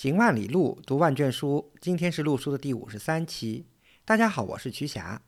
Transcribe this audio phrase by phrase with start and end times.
[0.00, 1.72] 行万里路，读万卷书。
[1.80, 3.66] 今天是陆书的第五十三期。
[4.04, 5.20] 大家好，我是瞿霞。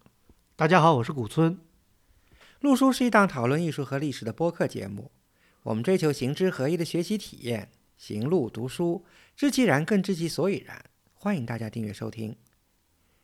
[0.54, 1.58] 大家好，我是古村。
[2.60, 5.10] 陆书是一档讨论艺术和历史的播客节目。
[5.64, 9.04] 我们追求行知合一的学习体验，行路读书，
[9.34, 10.84] 知其然更知其所以然。
[11.14, 12.36] 欢迎大家订阅收听。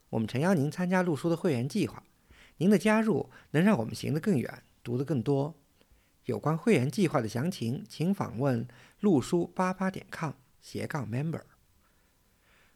[0.09, 2.03] 我们诚邀您参加陆书的会员计划。
[2.57, 5.55] 您的加入能让我们行得更远，读得更多。
[6.25, 8.67] 有关会员计划的详情，请访问
[8.99, 10.33] 陆书八八点 com
[10.67, 11.43] 斜杠 member。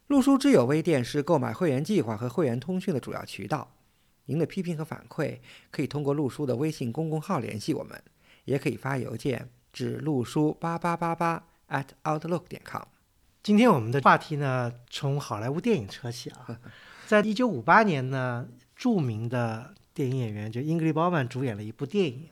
[0.07, 3.75] 陆书之友微店是购买会员计划和会员通讯的主要渠道。
[4.27, 5.39] 您的批评和反馈
[5.71, 8.01] 可以通过陆书的微信公众号联系我们，
[8.45, 12.83] 也可以发邮件至陆书八八八八 at outlook 点 com。
[13.43, 16.61] 今天我们的话题呢，从好莱坞电影扯起啊。
[17.05, 22.29] 在一九五八年呢，著名的电影演员就英格丽·褒曼主演了一部电影，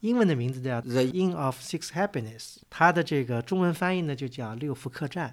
[0.00, 5.28] 英文的名字叫《The Inn of Six Happiness》，它的这个中文翻译呢就叫《六福客栈》。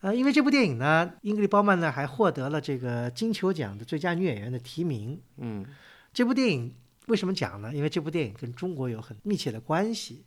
[0.00, 5.20] 呃，因为这部电影呢，英格丽·褒曼呢还获得了这个金球奖的最佳女演员的提名。
[5.38, 5.64] 嗯，
[6.12, 6.74] 这部电影
[7.06, 7.74] 为什么讲呢？
[7.74, 10.24] 因为这部电影跟中国有很密切的关系，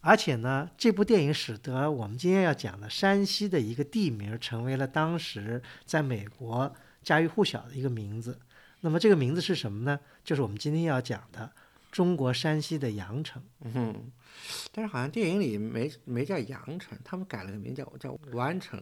[0.00, 6.74] 而且呢，这部电影使得我们今天要讲的山西的一个地名成为了当时在美国。
[7.02, 8.36] 家喻户晓的一个名字，
[8.80, 10.00] 那么这个名字是什么呢？
[10.24, 11.48] 就是我们今天要讲的
[11.96, 13.42] 中国山西的阳城。
[13.64, 14.12] 嗯，
[14.70, 18.78] 但是好像电影里没没叫阳城，他们改了个名叫叫完城。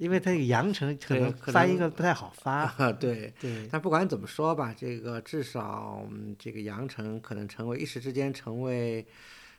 [0.00, 2.66] 因为它这个阳城可能发一个不太好发。
[2.98, 3.68] 对对。
[3.70, 6.04] 但不管怎么说吧，这个至少
[6.36, 9.06] 这个阳城可能成为一时之间成为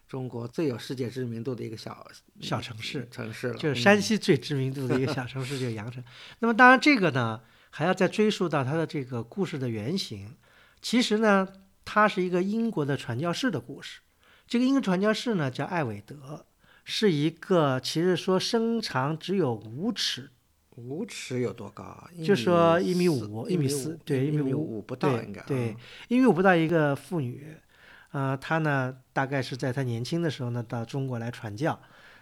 [0.09, 2.05] 中国最有世界知名度的一个小
[2.41, 6.03] 小城市城市了，就是山西最知名度的一个小城市，就是阳城。
[6.39, 7.39] 那么当然这个呢。
[7.73, 10.35] 还要再追溯到它的这个故事的原型，
[10.81, 11.47] 其实呢，
[11.93, 13.99] 它是一个英国的传教士的故事。
[14.47, 16.45] 这个英国传教士呢叫艾韦德，
[16.85, 20.29] 是一个其实说身长只有五尺，
[20.77, 22.09] 五尺有多高啊？
[22.25, 25.41] 就说一米五，一米四，对，一米五不到应该。
[25.41, 25.75] 对，
[26.07, 27.57] 一米五不到一个妇女，
[28.13, 31.77] 呃，她呢大概是在她年轻的时候呢到中国来传教，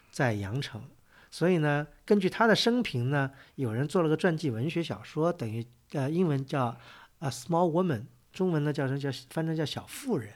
[0.10, 0.82] 在阳城。
[1.30, 6.72] 所以呢，根据他的生平呢，有人做了个传记文学小说，等于呃，英文叫
[7.20, 8.00] 《A Small Woman》，
[8.40, 10.32] 中文呢叫成叫翻成叫小妇人，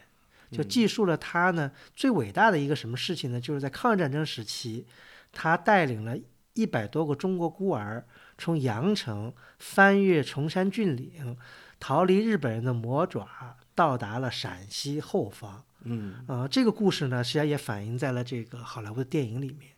[0.50, 3.40] 就记述了他呢最伟大的一个什么事情呢？
[3.40, 4.84] 就是在抗日战争时期，
[5.32, 6.14] 他带领了
[6.52, 8.04] 一百多个中国孤儿
[8.36, 11.34] 从阳城翻越崇山峻岭，
[11.80, 15.64] 逃离日本人的魔爪，到达了陕西后方。
[15.84, 19.72] 嗯，呃，这个故事呢，实际上也反映在了这个好莱坞的电影里面。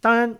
[0.00, 0.34] 当然，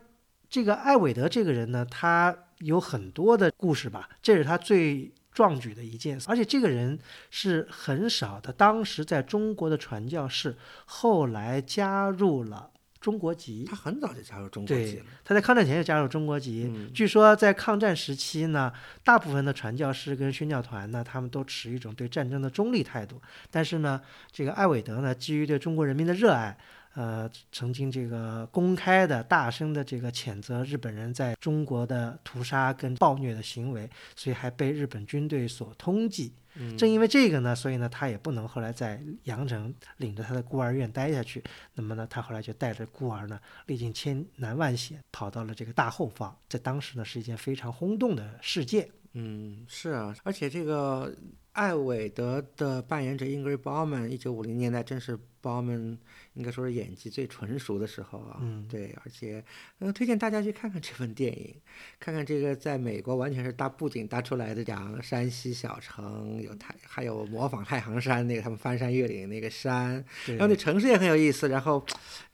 [0.48, 6.26] 这个艾伟德这个人呢，他有很多的故事吧，这是他最壮举的一件事。
[6.28, 6.98] 而且这个人
[7.30, 12.68] 是很少的，当时在中国的传教士，后来加入了
[13.00, 13.64] 中国籍。
[13.66, 15.04] 他很早就加入中国籍了。
[15.24, 16.70] 他在抗战前就加入中国籍。
[16.92, 18.70] 据说在抗战时期呢，
[19.02, 23.18] 大部分的传教士跟宣教团呢，他们都持一种对战争的中立态度。
[23.50, 23.98] 但是呢，
[24.30, 26.58] 这个艾伟德呢，基于对中国人民的热爱。
[27.00, 36.30] 呃，曾经这个公开的、大声的这个谴责日本人在中国的屠杀跟暴虐的行为，所以还被日本军队所通缉。
[36.76, 41.42] 正因为这个呢，所以呢，他也不能后来在阳城领着他的孤儿院待下去。
[41.72, 46.36] 那么呢，他后来就带着孤儿呢，历尽千难万险，跑到了这个大后方。
[46.50, 48.86] 在当时呢，是一件非常轰动的事件。
[49.14, 51.16] 嗯，是啊，而且这个
[51.52, 55.98] 艾伟德的扮演者英格瑞·鲍曼，一九五零年代正是鲍曼。
[56.34, 59.44] 应该说是演技最纯熟的时候啊，嗯，对，而且，
[59.80, 61.54] 嗯，推荐大家去看看这份电影，
[61.98, 71.84] 看看这个在美国完全是搭布景搭出来的，讲山西小城，有太还有模仿太行山那个他们翻山越岭那个山，然后那城市也很有意思，然后。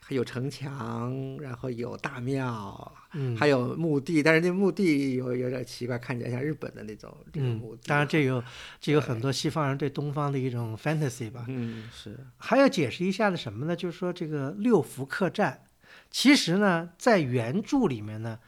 [0.08, 7.82] 还有城墙，然后有大庙，嗯，还有墓地，但是那墓地有有点奇怪，看起来像日本的那种这种墓地。
[7.88, 8.40] 当然，这有
[8.80, 11.44] 这有很多西方人对东方的一种 fantasy 吧。
[11.48, 12.16] 嗯，是。
[12.36, 13.74] 还要解释一下的什么呢？
[13.74, 15.66] 就是说这个六福客栈，
[16.08, 18.38] 其实呢，在原著里面呢，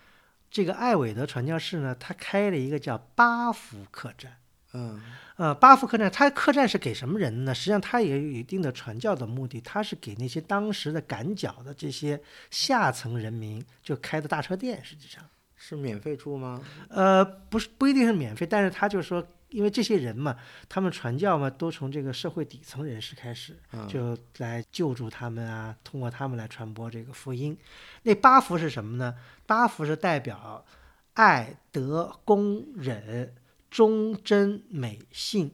[0.48, 4.36] 这个艾伟德传教士呢，他开了一个叫八福客栈。
[4.74, 5.00] 嗯，
[5.36, 7.54] 呃，巴福客栈，它客栈是给什么人呢？
[7.54, 12.20] 实际上，它也有一定的传教的目的，它是给那些当时的赶脚的这些
[12.50, 15.24] 下层人民，就开的大车店，实际上
[15.56, 16.62] 是免费住吗？
[16.90, 20.36] 呃，不是，不一定是免费，但是他就说，因为这些人嘛，
[20.68, 23.56] 他们传教嘛，都从这个社会底层人士开始，
[23.88, 27.56] 就来救助他们啊，通过他们来传播这个福音。
[28.02, 29.14] 那八福是什么呢？
[29.46, 30.66] 八福是代表
[31.14, 33.34] 爱德公忍。
[33.70, 35.50] 忠贞美信，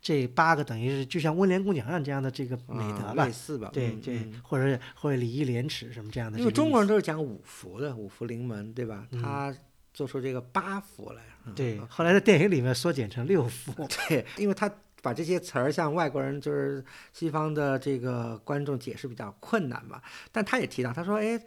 [0.00, 3.68] 这八个等于是就像温良恭俭让这样的这个美德啊吧，类似吧？
[3.68, 6.38] 嗯对对，嗯或者或者礼义廉耻什么这样的。
[6.38, 9.06] 因为中国人都是讲五福的，五福临门，对吧？
[9.10, 9.54] 嗯他
[9.92, 11.22] 做出这个八福来。
[11.46, 13.72] 嗯对，后来在电影里面缩减成六福。
[14.08, 14.72] 对，因为他
[15.02, 20.00] 把这些词儿向外国人，就是西方的这个观众解释比较困难嘛。
[20.30, 21.40] 但他也提到，他说，哎。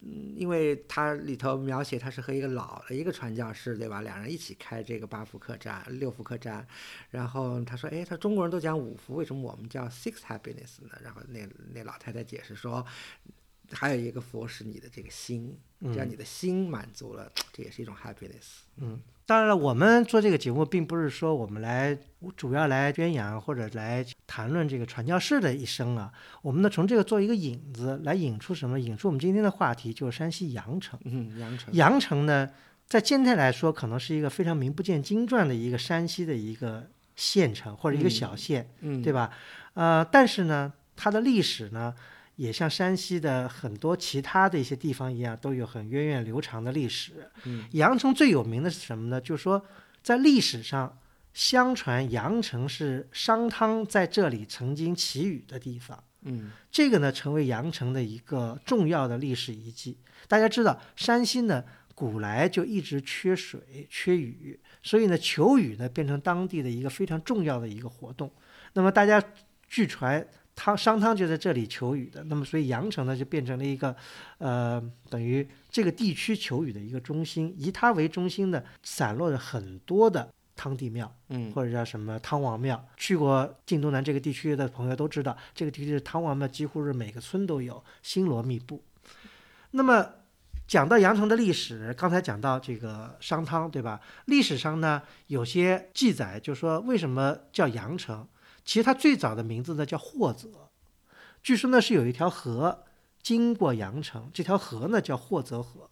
[0.00, 4.00] 嗯，因为它里头描写他是和一个老的一个传教士，对吧？
[4.02, 6.66] 两人一起开这个八福客栈、六福客栈，
[7.10, 12.86] 然后他说：“哎，他中国人都讲五福，为什么我们叫 six happiness 呢？”然后那那老太太解释说，
[13.72, 18.60] 还有一个福是你的这个心，只要你的心满足了，这也是一种 happiness。
[18.76, 21.94] 嗯，当然了，我们做这个节目，并不是说我们来
[22.34, 26.10] 主要来宣扬或者来谈论这个传教士的一生啊。
[26.40, 28.80] 我们呢，从这个做一个引子，来引出什么？
[28.80, 30.98] 引出我们今天的话题，就是山西阳城。
[31.04, 31.74] 嗯，阳城。
[31.74, 32.48] 阳城呢，
[32.86, 39.30] 在今天来说，可能是一个非常名不见经传的一个山西的一个县城或者一个小县，嗯，对吧？
[39.74, 41.94] 呃，但是呢，它的历史呢，
[42.38, 47.28] 也像山西的很多其他的一些地方一样，都有很源远流长的历史。
[47.42, 49.20] 嗯，阳城最有名的是什么呢？
[49.20, 49.60] 就是说，
[50.04, 50.96] 在历史上，
[51.34, 56.02] 相传阳城是商汤在这里曾经祈雨的地方。
[56.22, 59.98] 嗯这个呢，成为阳城的一个重要的历史遗迹。
[60.28, 61.64] 大家知道，山西呢，
[61.96, 68.30] 古来就一直缺水、缺雨，所以呢，求雨呢，变成当地的一个非常重要的一个活动。
[68.74, 69.20] 那么大家
[69.68, 70.24] 据传，
[70.60, 73.94] 汤商汤就在这里求雨的，那么所以阳城呢，就变成了一个，
[74.38, 77.54] 呃，等于这个地区求雨的一个中心。
[77.56, 81.14] 以它为中心的，散落着很多的汤帝庙。
[81.28, 82.84] 嗯或者叫什么汤王庙。
[82.96, 88.82] 去过晋东南这个地区的朋友都知道，这个地区的汤王庙几乎是每个村都有，星罗密布。
[89.70, 90.04] 那么
[90.66, 94.00] 讲到阳城的历史，刚才讲到这个商汤，对吧？
[94.24, 98.26] 历史上呢有些记载，就说为什么叫阳城？
[98.68, 100.68] 其实它最早的名字呢叫霍泽，
[101.42, 102.84] 据说呢是有一条河
[103.22, 105.88] 经过阳城，这条河呢叫霍泽河。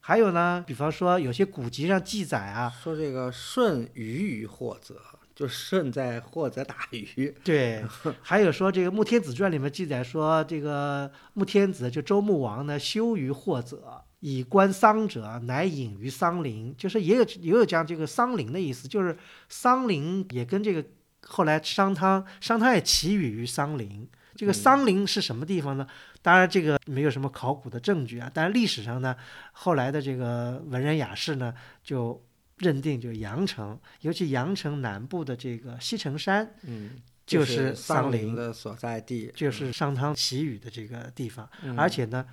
[0.00, 5.00] 还有呢，比方说有些古籍上记载啊，说这个舜鱼于霍泽，
[5.36, 7.32] 就舜在霍泽打鱼。
[7.44, 7.84] 对，
[8.20, 19.16] 还有说这个《穆天子传》里面记载说，这个穆天子就周穆王呢，修于霍泽，以观桑者，乃隐于桑林，就是也有也有讲这个桑林的意思，就是
[19.48, 20.84] 桑林也跟这个
[21.28, 24.08] 后来商汤，商汤也起语于桑林。
[24.34, 25.86] 这个桑林是什么地方呢？
[26.20, 28.30] 当然，这个没有什么考古的证据啊。
[28.34, 29.16] 但是历史上呢，
[29.52, 32.22] 后来的这个文人雅士呢，就
[32.58, 39.32] 认定就是阳城，尤其阳城南部的这个西城山，嗯，就是是桑桑林的所在地。
[39.34, 41.48] 就是商汤祈雨的这个地方。
[41.62, 42.26] 嗯而且呢，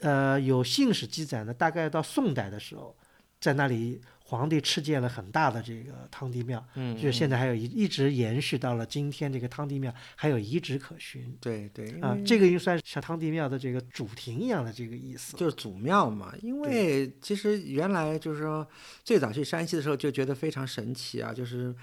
[0.00, 2.94] 呃，有信史记载呢，大概到宋代的时候，
[3.40, 4.02] 在那里
[4.36, 11.36] 皇帝敕建了很大的这个汤地庙，嗯，就是现在还有一一直延续到了今天，这个汤地庙还有遗址可寻。
[11.40, 15.36] 对对，啊这个就算是像汤地庙的这个主庭一样的这个意思。
[15.36, 16.34] 就是祖庙嘛。
[16.42, 18.66] 因为其实原来就是说，
[19.04, 21.74] 最早去山西的时候就觉得非常神奇啊，就是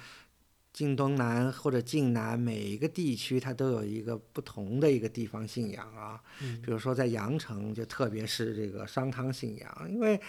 [0.74, 6.22] 晋东南或者晋南每一个地区它都有一个不同的一个地方信仰啊。
[6.42, 10.20] 嗯比如说在阳城，就特别是这个商汤信仰，因为。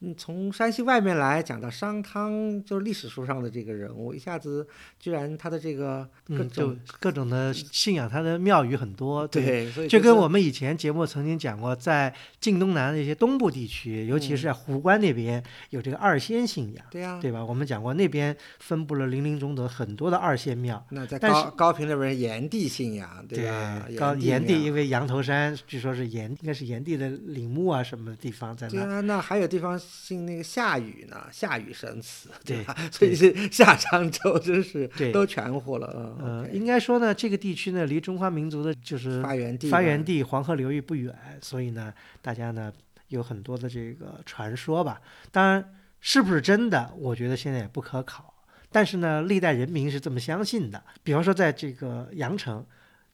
[0.00, 4.64] 嗯，从山西外面来讲到商汤，就是历史书上的这个人物，一下子
[5.00, 9.26] 居然他的这个各嗯，就种、各种的信仰，他的庙宇很多。
[9.26, 17.44] 对对，所以就跟我们以前节目曾经讲过，在晋东南的一些东部地区，尤其是在壶关那边有这个二仙信仰，对呀、对吧？
[17.44, 20.86] 我们讲过那边分布了林林总总很多的二仙庙。
[20.90, 23.84] 那在高高平那边炎帝信仰，对吧？
[23.98, 28.72] 高炎帝，因为羊头山据说是炎，应该是炎帝的陵墓啊什么的地方在那。
[28.72, 32.74] 对啊，那还有地方信那个夏禹呢，夏禹神祠，对吧？
[32.92, 42.72] 所以是夏商周真是对都全乎了，嗯呃，，OK 应该说呢，这个地区呢离中华民族的就是发源地，发源地黄河流域不远，所以呢，大家呢
[43.08, 45.00] 有很多的这个传说吧。
[45.32, 48.34] 当然，是不是真的，我觉得现在也不可考。
[48.70, 50.82] 但是呢，历代人民是这么相信的。
[51.02, 52.64] 比方说，在这个阳城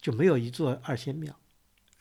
[0.01, 1.33] 就没有一座二仙庙，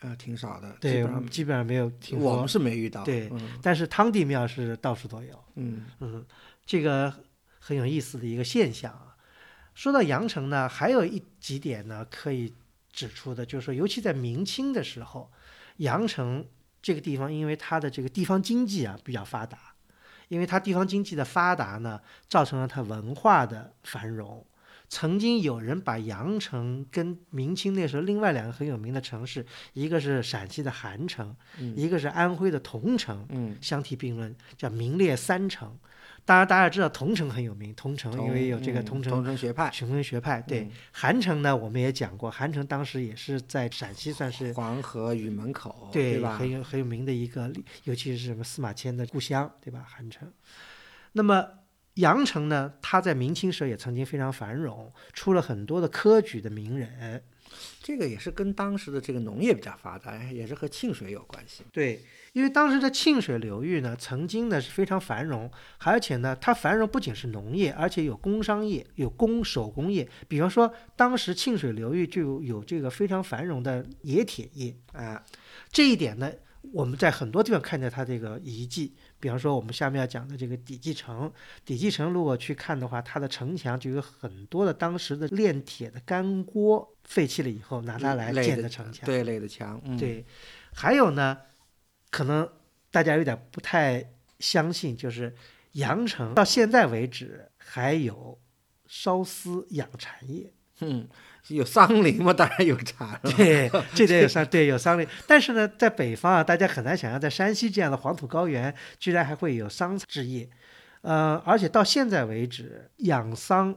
[0.04, 2.48] 呃，挺少的，基对本上，基本上没有我们。
[2.48, 5.44] 是没遇到，对嗯但是汤地庙是到处都有。
[5.56, 6.26] 嗯嗯，
[6.66, 7.14] 这个
[7.60, 9.16] 很有意思的一个现象啊。
[9.74, 12.54] 说到阳城呢，还有一几点呢可以
[12.92, 15.32] 指出的，就是说，尤其在明清的时候，
[15.78, 16.46] 阳城
[16.82, 19.74] 这个地方，因为它的这个地方经济啊比较发达，
[20.28, 24.46] 因为它地方经济的发达呢，造成了它文化的繁荣。
[24.94, 31.36] 曾经有人把阳城跟明清那时候另外两个很有名的城市，一个是陕西的韩城，
[31.76, 35.76] 一个是安徽的桐城，嗯，相提并论，叫名列三城。
[36.26, 40.40] 当然，大家知道桐城很有名，桐城因为有这个嗯桐城桐城学派，桐城学派。
[40.44, 46.38] 对嗯，韩城呢，我们也讲过，韩城当时也是在陕西算是黄河与门口，对吧？
[46.38, 47.52] 很有很有名的一个，
[47.86, 49.84] 尤其是什么司马迁的故乡，对吧？
[49.90, 50.32] 韩城。
[51.14, 51.48] 那么
[51.96, 57.24] 阳城呢，它在明清时候也曾经非常繁荣，出了很多的科举的名人。
[57.84, 61.64] 这个也是跟当时的这个农业比较发达，也是和沁水有关系。
[61.72, 70.10] 对，因为当时的沁水流域呢，曾经呢是非常繁荣，而且呢，它繁荣不仅是农业，而且有工商业，有工手工业。
[70.28, 74.76] 比方说，当时沁水流域就有这个非常繁荣的冶铁业。
[74.94, 75.24] 啊，
[75.72, 76.32] 这一点呢，
[76.72, 78.96] 我们在很多地方看见它这个遗迹。
[79.24, 81.32] 比方说，我们下面要讲的这个底记城，
[81.64, 89.06] 底记城如果去看的话，它的城墙就有很多的当时的炼铁的干锅废弃了以后拿它来建的城墙。
[89.06, 90.26] 对，垒的墙，嗯，对，
[90.74, 91.38] 还有呢，
[92.12, 92.50] 可能
[92.92, 95.34] 大家有点不太相信，就是
[95.72, 98.38] 阳城到现在为止还有
[98.88, 100.52] 烧丝养蚕业。
[100.82, 101.08] 嗯，
[101.48, 103.32] 有桑林吗，当然有茶了。
[103.36, 105.08] 对，这点有桑，对有桑林。
[105.28, 110.50] 但是呢，在北方啊，大家很难想象，在山西这样的黄土高原，居然还会有桑制业。
[111.02, 113.76] 呃，而且到现在为止，养桑、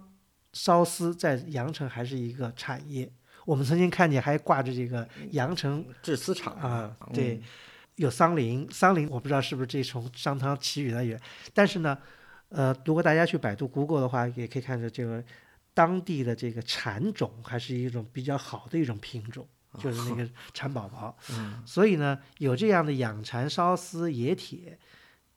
[0.53, 3.11] 烧丝在阳城还是一个产业。
[3.45, 7.41] 我们曾经看见还挂着这个阳城制丝厂啊，嗯对，
[7.97, 11.21] 有桑林，桑林我不知道是不是这从商汤起源的源，
[11.53, 11.97] 但是呢，
[12.49, 15.23] 呃，如果大家去百度 Google 的话，也可以看到这个
[15.77, 19.47] 当地的这个蚕种还是一种比较好的一种品种，
[19.79, 21.15] 就是那 个蚕宝宝。
[21.33, 24.79] 嗯所以呢，有这样的养蚕、烧丝、冶铁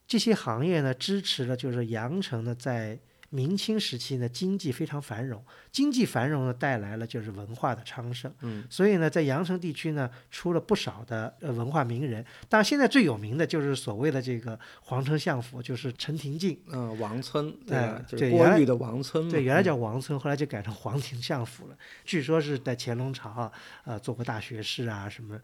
[0.07, 2.97] 这些行业呢，支持了就是阳城呢在
[3.29, 8.33] 明清时期呢经济非常繁荣，经济繁荣呢带来了就是文化的昌盛。
[8.41, 16.59] 嗯，所以呢，在阳城地区呢出了不少的呃文化名人，当然现在最有名的就是所谓的这个皇城相府，就是陈廷敬。
[16.67, 18.05] 嗯，王村对吧哎？
[18.07, 19.31] 就是对原来郭玉的王村嘛。
[19.31, 21.77] 对，原来嗯叫王村，后来就改成皇庭相府了。
[22.05, 23.51] 据说是在乾隆朝啊，
[23.85, 25.39] 呃，做过大学士啊什么，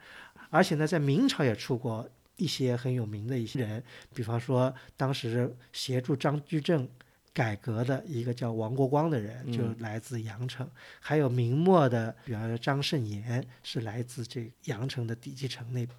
[0.49, 6.87] 而且呢，在明朝也出过一些很有名的一些人，比方说当时协助张居正
[7.35, 10.65] 改革的一个叫王国光的人，就嗯来自阳城；
[11.01, 15.89] 还有明末的，比方说张慎言是来自这阳城的底基城那边。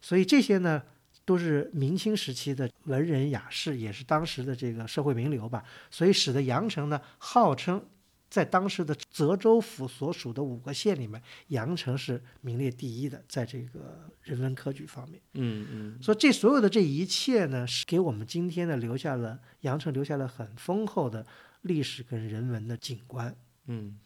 [0.00, 0.80] 所以这些呢，
[1.24, 5.64] 都是明清时期的文人雅士，也是当时的这个社会名流吧。
[5.90, 7.84] 所以使得阳城呢，号称
[8.34, 15.22] 在当时的泽州府所属的五个县里面，阳城是名列第一的，在这个人文科举方面。
[15.34, 21.24] 嗯嗯所以这所有的这一切呢，是给我们今天呢留下了阳城留下了很丰厚的
[21.62, 23.36] 历史跟人文的景观。
[23.66, 24.00] 嗯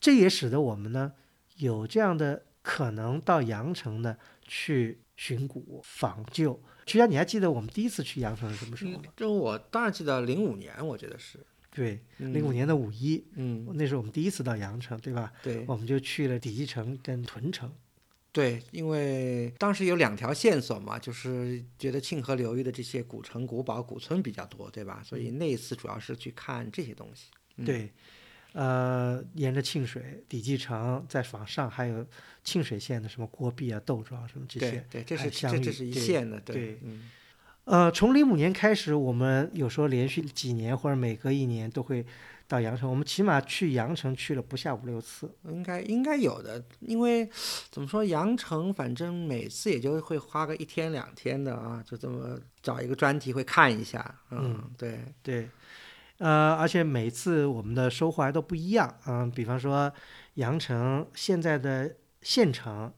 [0.00, 1.12] 这也使得我们呢
[1.58, 6.60] 有这样的可能到阳城呢去寻古访旧。
[6.86, 9.02] 徐佳，你还记得我们第一次去阳城是什么时候吗？
[9.04, 11.38] 嗯，就我当然记得零五年，我觉得是
[11.74, 15.32] 对，嗯零五年的五一，嗯，那是我们第一次到阳城，对吧？
[15.42, 17.70] 对我们就去了底基城跟屯城。
[18.30, 25.02] 对，因为当时有两条线索嘛，就是觉得沁河流域的这些古城、古堡、古村比较多，对吧？
[25.04, 27.30] 所以那一次主要是去看这些东西。
[27.56, 27.92] 嗯对，
[28.52, 32.04] 呃，沿着沁水、底基城再往上，还有
[32.42, 34.84] 沁水县的什么郭壁啊、窦庄什么这些。
[34.90, 37.08] 对对，这是这这是一线的，对嗯
[37.64, 42.04] 呃，从零五年开始，我们有时候连续几年或者每隔一年都会
[42.46, 45.34] 到阳城，我们起码去阳城去了不下五六次。
[45.44, 47.26] 应该应该有的，因为
[47.70, 55.48] 怎么说，阳城反正每次也就会花个一天两天的啊，就这么找一个专题会看一下，嗯，对，对，
[56.18, 58.94] 呃，而且每次我们的收获还都不一样。
[59.06, 59.90] 嗯、比方说
[60.34, 62.92] 阳城现在的县城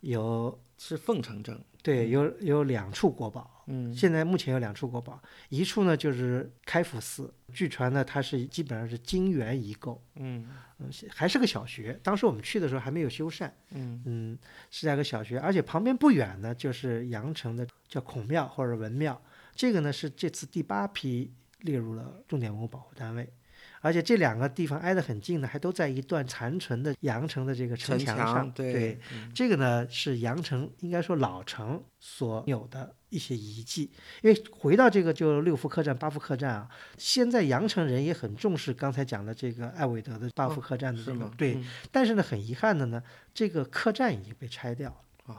[0.00, 10.48] 有是凤城镇，对有有两处国宝，嗯现在目前有两处国宝，一处呢就是开福寺，据传呢它是基本上是金元遗构，嗯
[10.80, 11.96] 嗯，还是个小学。
[12.02, 14.38] 当时我们去的时候还没有修缮，嗯嗯，
[14.68, 19.22] 是在个小学，而且旁边不远呢就是阳城的叫孔庙或者文庙，
[19.54, 23.32] 这个呢是这次第八批列入了重点文物保护单位。
[23.80, 28.50] 而且这两个地方挨得很近呢，还都在一段残存的羊城的这个城城墙上。
[28.52, 33.90] 对，嗯这个呢是羊城应该说老城所有的一些遗迹。
[34.22, 41.02] 因为回到这个就六福客栈、八福客栈啊，现在羊城人也很重视刚才讲的这个艾伟德的八福客栈的？
[41.04, 43.02] 这个对，嗯但是呢，很遗憾的呢，
[43.32, 44.96] 这个客栈已经被拆掉了。
[45.26, 45.36] 哦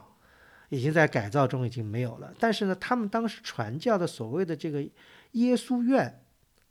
[0.69, 2.33] 已经在改造中已经没有了。
[2.37, 4.81] 但是呢，他们当时传教的所谓的这个
[5.31, 6.21] 耶稣院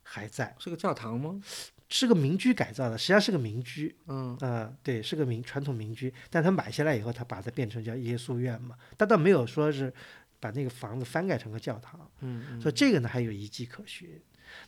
[0.07, 0.55] 还在。
[0.59, 1.41] 是个教堂吗？
[1.89, 4.37] 是个民居改造的，实际上是个民居，嗯。
[4.41, 9.93] 啊、对，是个民传统民居，但他买下来以后，他把它变成叫耶稣院嘛，他倒没有说是
[10.41, 14.09] 把那个房子翻盖成个教堂，嗯所以这个呢还有遗迹可循。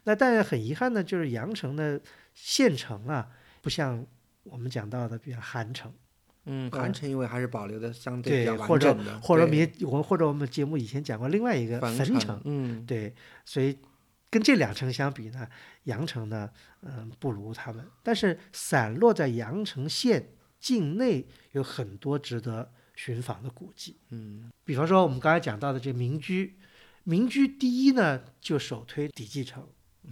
[0.04, 2.00] 那但是很遗憾呢，就是阳城的
[2.34, 3.28] 县城啊，
[3.62, 4.06] 不像
[4.44, 5.92] 我们讲到的，比如韩城，
[6.44, 12.86] 嗯，呃韩城因为还是保留的相对比较完整的，或者我们也我或者我们节目以前讲过另外一个坟城坟城，嗯。
[12.86, 13.12] 对，
[13.44, 13.76] 所以
[14.30, 15.48] 跟这两城相比呢，
[15.84, 16.50] 阳城呢，
[16.82, 17.86] 嗯，不如他们。
[18.02, 26.58] 但是散落在阳城县境内有很多值得寻访的古迹，嗯比方说我们刚才讲到的这民居，
[27.04, 29.66] 民居第一呢就首推底记城。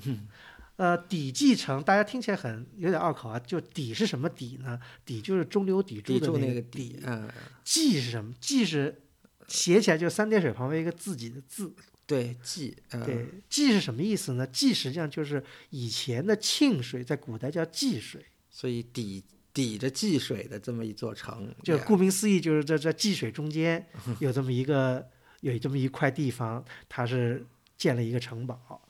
[0.04, 0.28] 嗯
[0.76, 4.78] 呃，底记城大家听起来很有点拗口啊，就底是什么底呢？
[5.06, 7.26] 底就是中流砥柱的那个个底，嗯，
[7.64, 8.30] 记是什么？
[8.38, 9.00] 记是
[9.49, 11.75] 写起来就三点水旁边一个自己的字，
[12.06, 14.46] 对，济，嗯对，济是什么意思呢？
[14.46, 23.84] 济实际上就是以前的沁水，在古代叫济水，所以抵抵着济水的这么一座城，就顾名思义，就是在在济水中间
[24.20, 25.04] 有这么一个
[25.40, 27.44] 有这么一块地方，它是
[27.76, 28.88] 建了一个城堡，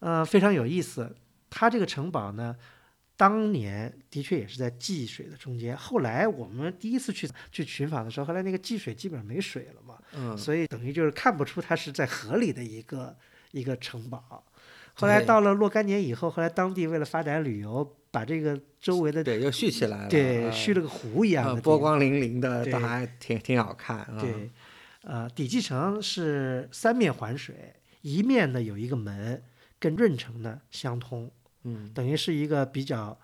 [0.00, 1.14] 呃，非常有意思。
[1.50, 2.56] 它这个城堡呢，
[3.18, 5.76] 当年的确也是在济水的中间。
[5.76, 13.16] 后来我们第一次去去寻访的时候，后来那个济水基本上没水了嘛，嗯，所以等于就是看不出它是在河里的一个
[13.50, 14.44] 一个城堡。
[14.94, 24.18] 后来到了若干年以后，后来当地为了发展旅游，把这个周围的对，又蓄起来了，对啊续了个湖一样的波光粼粼的，对倒还挺挺好看啊。
[24.20, 24.50] 对，
[25.02, 29.42] 呃，底记城是三面环水，一面呢有一个门，
[29.80, 31.30] 跟润城呢相通，
[31.68, 33.18] 嗯等于是一个比较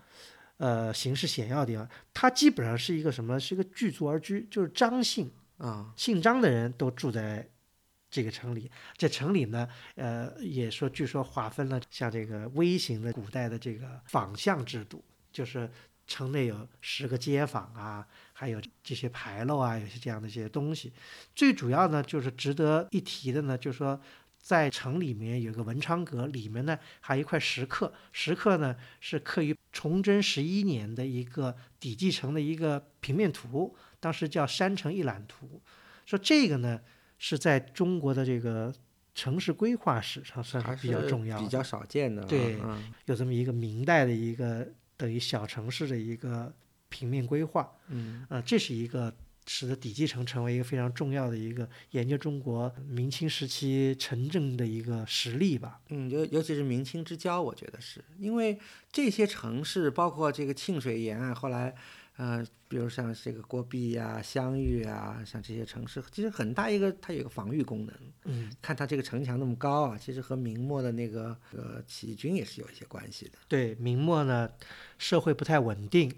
[0.58, 1.88] 呃形势险要的地方。
[2.12, 3.38] 它基本上是一个什么？
[3.40, 7.48] 是一个聚族而居，就是张姓啊，姓张的人都住在
[8.10, 8.70] 这个城里。
[8.96, 15.68] 这城里呢，呃，也说据说划分了像这个微型的古代的这个坊巷制度，就是
[16.06, 20.92] 城内有十个街坊啊，还有这些牌楼啊，有些这样的一些东西。
[21.34, 23.98] 最主要呢，就是值得一提的呢，就是说。
[24.44, 35.62] 在城里面有个文昌阁，里面呢还有一块石刻，石刻呢是刻于崇祯十一年的一个底记城的一个平面图，当时叫《山城一览图》。
[36.04, 36.78] 说这个呢
[37.16, 38.70] 是在中国的这个
[39.14, 42.28] 城市规划史上算还是比较重要的，比较少见的啊。
[42.28, 44.68] 对嗯有这么一个明代的一个
[44.99, 46.54] 等于小城市的一个
[46.95, 47.69] 平面规划。
[47.89, 49.13] 嗯啊，这是一个
[49.47, 55.80] 使得底基城成为一个非常重要的一个研究中国明清时期城镇的一个实例吧。
[55.89, 58.59] 嗯，尤尤其是明清之交，我觉得是因为
[58.93, 61.75] 这些城市，包括这个沁水沿岸，后来，
[62.17, 67.95] 呃，比如像这个郭壁呀、襄域啊，像这些城市，其实很大一个它有一个防御功能。
[68.26, 73.33] 嗯，看它这个城墙那么高啊，其实和明末的那个呃起义军也是有一些关系的。
[73.47, 74.50] 对，明末呢
[74.97, 76.11] 社会不太稳定，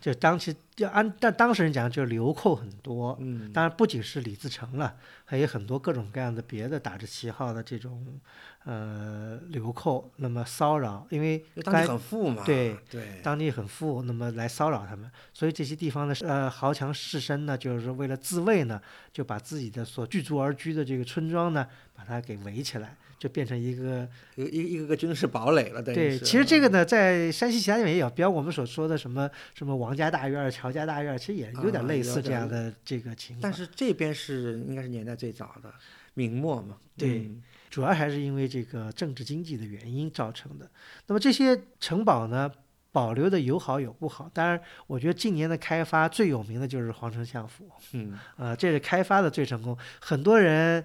[0.00, 3.16] 就当其就按但当事人讲，就是流寇很多。
[3.20, 8.20] 嗯，当然不仅是李自成了，还有很多各种各样的别的打着旗号的这种
[8.64, 12.44] 呃流寇，那么骚扰，因为当地很富嘛。
[12.44, 18.80] 对对，当地很富，那么来骚扰他们，所以这些地方的呃豪强士绅呢，就是为了自卫呢，
[19.12, 26.18] 就把自己的所聚族而居的这个村庄呢，把它给围起来，就变成一个一个一个一个个军事堡垒了，对。
[26.18, 33.42] 其实这个呢，在山西其他地方也有，比方我们所说的什么什么王家大院、乔家大院，其实也有点啊类似这样的这个情况。
[33.42, 35.72] 但是这边是应该是年代最早的，
[36.14, 36.76] 明末嘛。
[36.96, 40.68] 对嗯主要还是因为这个政治经济的原因造成的。
[41.06, 42.50] 那么这些城堡呢，
[42.90, 44.28] 保留的有好有不好。
[44.32, 49.76] 当然，我觉得近年的开发最有名的就是皇城相府，嗯，呃，这是开发的最成功。
[50.00, 50.82] 很多人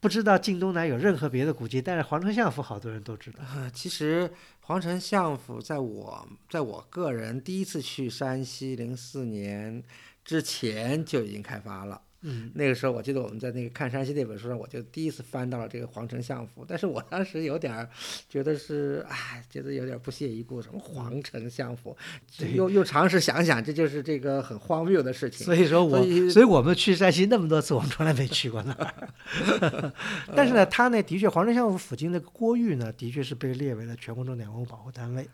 [0.00, 3.40] 不知道晋东南有任何别的古迹，但是皇城相府好多人都知道。
[3.72, 9.82] 其实皇城相府在我在我个人第一次去山西零四年
[10.24, 12.00] 之前就已经开发了。
[12.22, 17.88] 嗯，那个时候我记得我们在那个看山西那本书上，我就第一次翻到了这个皇城相府，但是我当时有点儿
[18.28, 21.96] 觉得是，哎，觉得有点不屑一顾，什么皇城相府，
[22.36, 25.44] 对又又尝试想想，这就是这个很荒谬的事情。
[25.46, 29.92] 所以说我，所以所以我们去山西那么多次，我们从来没去过那儿。
[30.36, 35.26] 但是呢，它呢，的确，皇城相府附近那个郭峪呢，的确是被列为了全国重点文物保护单位。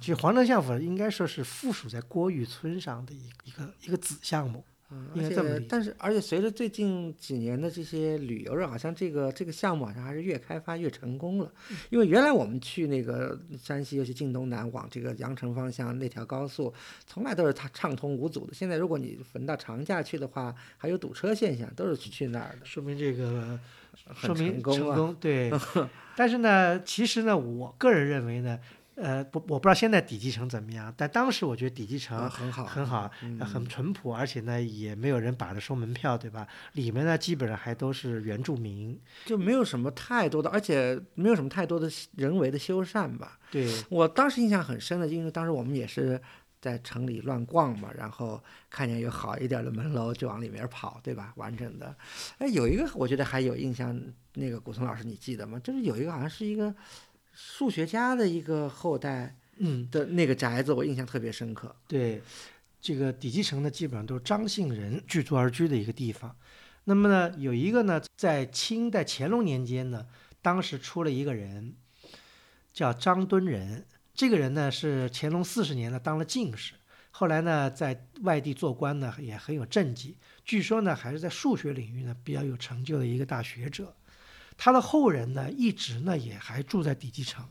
[0.00, 4.64] 其实皇城相府应该说是附属在郭峪村上的一一个一个子项目。
[4.94, 11.52] 嗯，应而该这么理解且但是而且随着最近几年的这些旅游热，好像这个这个项目好像还是越开发越成功了。
[11.70, 16.72] 嗯因为原来我们去那个山西，尤其晋东南往这个阳城方向那条高速，
[17.06, 18.54] 从来都是它畅通无阻的。
[18.54, 23.58] 现在如果你逢到长假去的话，还有堵车现象，都是去去那儿的，说明这个
[24.06, 25.16] 很说明成功啊。
[25.20, 25.50] 对。
[26.16, 28.58] 但是呢，其实呢，我个人认为呢，
[28.96, 36.46] 呃，不，我不知道现在底基层怎么样，但当时我觉得底基层很好，很好，很淳朴，而且呢，也没有人把着收门票，对吧？
[36.74, 43.36] 里面呢，基本上还都是原住民，就没有什么太多的，而且没有什么太多的人为的修缮吧。
[43.50, 46.20] 对我当时印象很深的，因为当时我们也是
[46.60, 51.32] 在城里乱逛嘛，然后看见有好一点的门楼就往里面跑，对吧？
[51.34, 51.92] 完整的，
[52.38, 54.00] 哎，有一个我觉得还有印象，
[54.34, 55.58] 那个古松老师你记得吗？
[55.58, 56.72] 就是有一个好像是一个。
[57.34, 61.74] 数学家的一个后代，嗯，的那个宅子，我印象特别深刻。
[61.86, 62.22] 对，
[62.80, 66.34] 这个底基城呢，基本上都是张姓人聚族而居的一个地方。
[66.84, 70.06] 那么呢，有一个呢，在清代乾隆年间呢，
[70.42, 71.74] 当时出了一个人，
[72.72, 73.84] 叫张敦仁。
[74.14, 76.74] 这个人呢，是乾隆四十年呢当了进士，
[77.10, 80.16] 后来呢，在外地做官呢，也很有政绩。
[80.44, 83.92] 据说呢，还是在数学领域呢比较有成就的一个大学者。
[84.56, 87.44] 他的后人呢，一直呢也还住在底基城。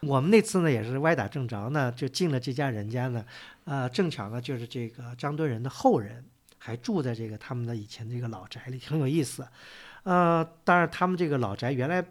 [0.00, 3.24] 我们那次呢也是歪打正着呢，就进了这家人家呢，
[3.64, 6.24] 呃，正巧呢就是这个张敦仁的后人
[6.58, 9.46] 还住在这个他们的以前这个老宅里，很有意思。
[10.02, 12.04] 呃，当然他们这个老宅原来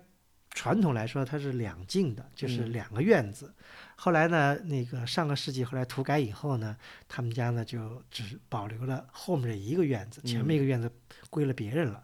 [0.51, 3.53] 传统来说它是两进的，就是两个院子。
[3.97, 6.75] 后来呢，那个上个世纪后来土改以后呢，
[7.09, 10.89] 他们家呢就只保留了后面的一个院子，前面一个院子
[11.29, 12.01] 归了别人了。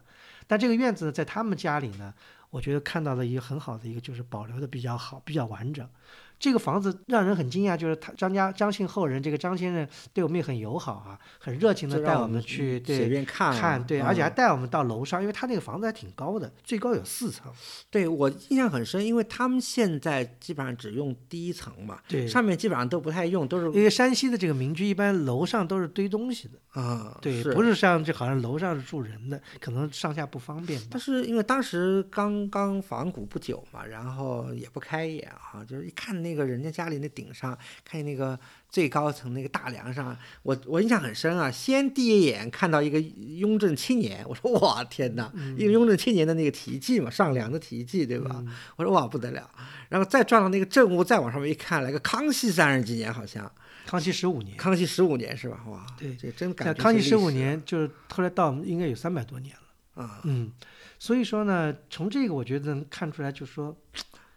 [0.48, 2.12] 但这个院子，在他们家里呢，
[2.50, 5.88] 我觉得看到的一个很好的一个就是保留的比较好，比较完整。
[6.38, 17.52] 这个房子让人很惊讶，就是他张家张姓后人，这个张先生对我们也很友好啊，很热情的带我们去对随便看看，对，而且还带我们到楼上，因为他那个房子还挺高的，最高有四层。
[17.90, 30.80] 对我印象很深，因为他们现在基本上只用第一层嘛，对，上面基本上都不太用，都是因为山西的这个民居一般楼上都是堆东西的啊，对，不是像就好像楼上是住人的，可能上下不方便。
[30.90, 37.08] 但是因为当时刚刚仿古不久嘛，然后也不开眼啊，就是一看那个人家家里那。
[37.18, 38.38] 顶上看见那个
[38.68, 41.50] 最高层那个大梁上，我我印象很深啊。
[41.50, 48.44] 先第一眼看到一个雍正七年，我说哇天哪，因为雍正七年的那个题记嘛，上梁的题记对吧？
[48.76, 49.50] 我说哇不得了。
[49.88, 53.50] 然后再转到那个正屋，再往上面一看，来个康熙三十几年，好像
[53.84, 55.64] 康熙十五年，康熙十五年是吧？
[55.66, 60.20] 哇，对，这真感康熙十五年就是后来到应该有三百多年了啊。
[60.22, 60.52] 嗯，
[61.00, 63.76] 所以说呢，从这个我觉得能看出来，就是说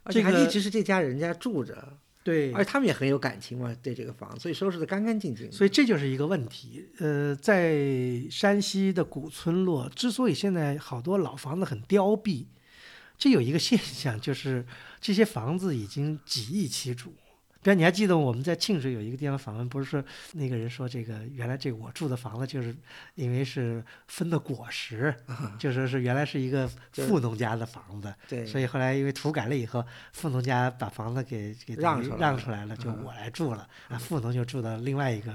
[0.03, 1.97] 而且还一直是这家人家住着。
[2.23, 5.51] 对，而且他们也很有感情嘛，对这个房，所以收拾的干干净净。
[5.51, 6.87] 所以这就是一个问题。
[6.99, 7.75] 呃，在
[8.29, 12.45] 山西的古村落，之所以现在好多老房子很凋敝，
[13.17, 14.63] 这有一个现象，就是
[14.99, 17.11] 这些房子已经几易其主。
[17.63, 22.75] 比如你还记得我们在庆水有一个地方访问，不是说那个人说这个原来这个我住的房子就是
[23.13, 25.13] 因为是分的果实，
[25.59, 35.31] 就说是原来是一个富农家的房子，对，所以后来因为土改了以后，富农家把房子给给让让出来了，就我来住了，啊，富农就住到另外一个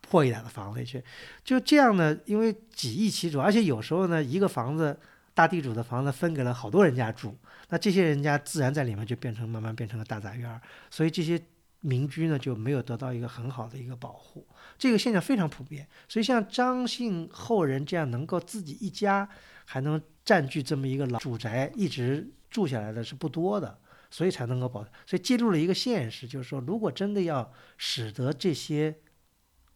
[0.00, 1.00] 破一点的房子里去，
[1.44, 4.98] 就这样呢，因为几易其主，而且有时候呢，一个房子
[5.32, 7.36] 大地主的房子分给了好多人家住，
[7.68, 10.60] 那这些人家自然在里面就变成慢慢变成了大杂院，
[10.90, 11.40] 所以这些。
[11.80, 15.88] 民居呢就没有得到一个很好的一个保护，这个现象非常普遍。
[16.08, 19.28] 所以像张姓后人这样能够自己一家
[19.64, 23.78] 还能占据这么一个老住宅一直住下来的是不多的，
[24.10, 24.84] 所以才能够保。
[25.06, 28.96] 所以揭露了一个现实，就是说，如果真的要使得这些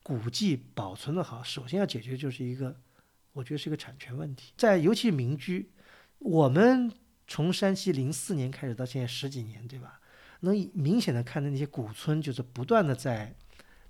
[0.02, 2.80] 古迹保存的好，首先要解决就是一个，
[3.32, 4.52] 我觉得是一个产权问题。
[4.56, 5.70] 在尤其民居，
[6.18, 6.90] 我们
[7.28, 10.00] 从山西零四年开始到现在十几年，对吧？
[10.44, 13.34] 能明显的看到那些古村，就是不断的在，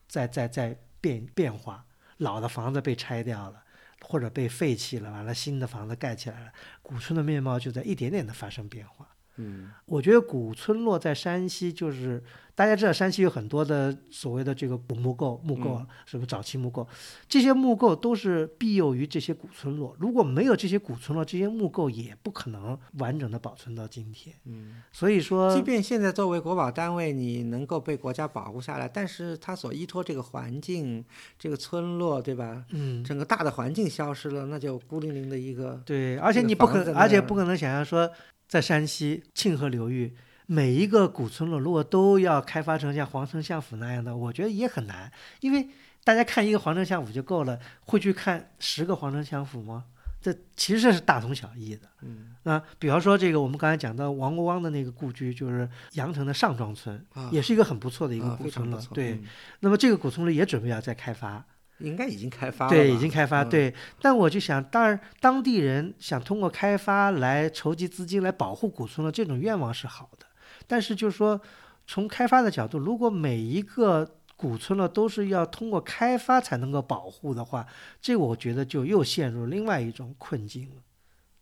[0.06, 1.84] 在在在变变化，
[2.18, 3.64] 老的房子被拆掉了，
[4.00, 9.11] 或者被废弃了，完了新的房子盖起来了，古村的面貌就在一点点的发生变化。
[9.42, 12.22] 嗯，我觉得古村落在山西就是。
[12.54, 16.86] 大家知道山西有很多的所谓的这个古木构，木构什么早期木构，
[17.26, 19.96] 这些木构都是庇佑于这些古村落。
[19.98, 24.36] 如果没有这些古村落，这些木构也不可能完整的保存到今天。
[24.44, 31.02] 嗯，所以说，即便现在作为国保单位，你能够被国家保护下来，但是它所依托这个环境，
[31.38, 32.66] 这个村落，对吧？
[32.72, 35.80] 嗯，整个大的环境消失了，那就孤零零的一个。
[35.86, 38.08] 对，而且你不可，而且不可能想象说，
[38.52, 40.14] 在山西沁河流域。
[40.44, 45.10] 每一个古村落如果都要开发成像皇城相府那样的，我觉得也很难，
[45.40, 45.70] 因为
[46.04, 49.86] 大家看一个皇城相府就够了，会去看十个皇城相府吗？
[50.20, 51.88] 这其实是大同小异的。
[52.02, 58.78] 嗯，那比方说这个我们刚才讲到王国汪的那个故居，就是阳城的上庄村，也是一个很不错的一个古村落。
[58.92, 59.18] 对，
[59.60, 61.42] 那么这个古村落也准备要再开发。
[61.82, 63.44] 应该已经开发了，对，已经开发。
[63.44, 70.26] 对，但我就想，当然，当地人想通过开发来筹集资金来保护古村落，这种愿望是好的。
[70.66, 71.40] 但是就是说，
[71.86, 77.66] 从开发的角度，如果每一个古村落都是要通过开发才能够保护的话，
[78.00, 80.82] 这我觉得就又陷入另外一种困境了，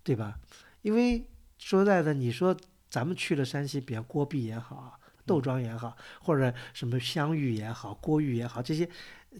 [0.03, 0.35] 对吧？
[0.83, 1.25] 因为
[1.59, 2.57] 说实在的，你说
[2.89, 8.89] 咱们去了山西，比如郭壁也好，窦庄也好，或者什么湘玉也好，郭峪也好，这些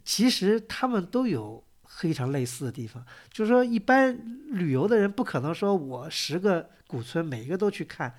[0.03, 3.05] 其实他们都有非常类似的地方。
[3.31, 4.17] 就是说，一般
[4.51, 8.15] 旅游的人不可能说我十个古村每一个都去看，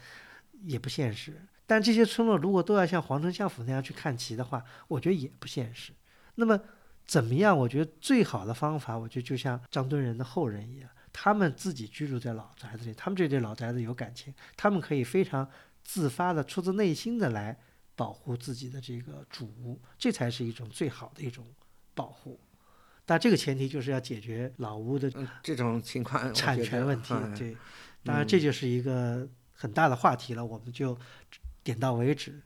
[0.64, 1.40] 也不现实。
[1.66, 5.92] 但这些村落如果都要像皇城相府那样去看齐的话，我觉得也不现实。
[6.34, 6.60] 那么
[7.06, 7.56] 怎么样？
[7.56, 15.48] 我觉得最好的方法，我觉得就像张敦仁的后人一样，他们自己居住在老宅子里，他们对老宅子有感情，他们可以非常
[15.82, 17.58] 自发的、出自内心的来
[17.96, 21.46] 保护自己的这个主屋，这才是一种最好的一种
[21.94, 22.40] 保护。
[23.04, 25.10] 但这个前提就是要解决老屋的
[25.42, 27.14] 这种情况产权问题。
[27.38, 27.56] 对，
[28.04, 30.96] 当然这就是一个很大的话题了，我们就。
[31.64, 32.42] 点到为止，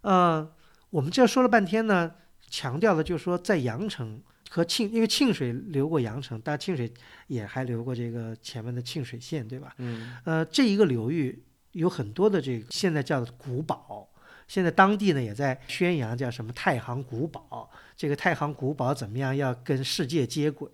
[0.00, 0.50] 呃，
[0.88, 2.14] 我们这说了半天呢，
[2.48, 6.90] 强调的就是说，在阳城和沁，因为沁水流过阳城，但沁水
[7.26, 9.74] 也还流过这个前面的沁水县，对吧？
[9.76, 10.16] 嗯。
[10.24, 14.07] 呃，这一个流域有很多的这个现在叫古堡，
[14.48, 17.70] 现在当地呢也在宣扬叫什么太行古堡。
[17.96, 19.36] 这个太行古堡怎么样？
[19.36, 20.68] 要跟世界接轨，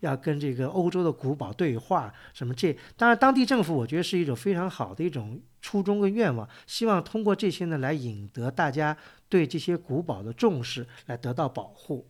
[0.00, 2.76] 要跟这个欧洲的古堡对话，什么这？
[2.96, 8.96] 当然，当地政府我觉得是一种非常好的一种初衷跟愿望，希望通过这些呢来引得大家
[9.28, 12.08] 对这些古堡的重视，来得到保护。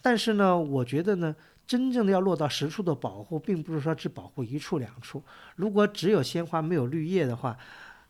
[0.00, 1.34] 但是呢，我觉得呢，
[1.66, 5.20] 真正的要落到实处的保护，并不是说只保护一处两处。
[5.56, 7.58] 如果只有鲜花没有绿叶的话，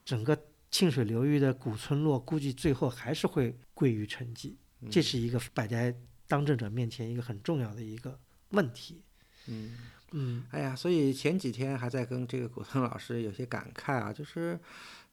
[0.04, 0.38] 整个
[0.78, 4.52] 沁水流域的古村落估计最后还是会归于沉寂。
[4.90, 5.96] 这是一个摆在
[6.28, 9.00] 当政者面前一个很重要的一个问题。
[9.46, 9.74] 嗯
[10.12, 14.60] 嗯，哎呀，所以前几天还在跟这个古村老师有些感慨啊，就是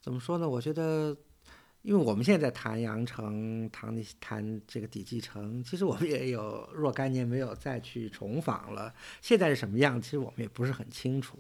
[0.02, 0.50] 怎么说呢？
[0.50, 1.16] 我觉得，
[1.82, 8.94] 因为我们现在谈阳城，谈谈这个底基城，其实我们也有若干年没有再去重访了。
[9.22, 10.02] 现在是什么样？
[10.02, 11.40] 其实我们也不是很清楚。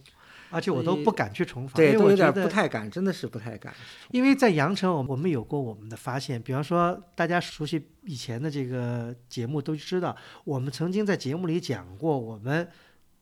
[0.54, 3.74] 而且我都不敢去重访，对，我有点不太敢，真的是不太敢。
[4.12, 12.70] 因为在阳城，我我们有过我们的发现，比方说大家熟悉以前的这个节目都知道，我们曾经在节目里讲过，我们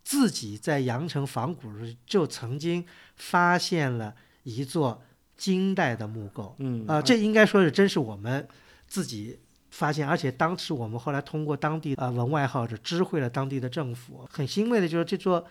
[0.04, 4.14] 自己在阳城仿古时就曾经发现了
[4.44, 5.02] 一座
[5.38, 8.46] 金代的木构，嗯，啊，这应该说是真是我们
[8.88, 9.40] 自己
[9.70, 15.48] 发现，而且当时我们后来通过当地啊文外号者知会了当地的政府，很欣慰的就是这座。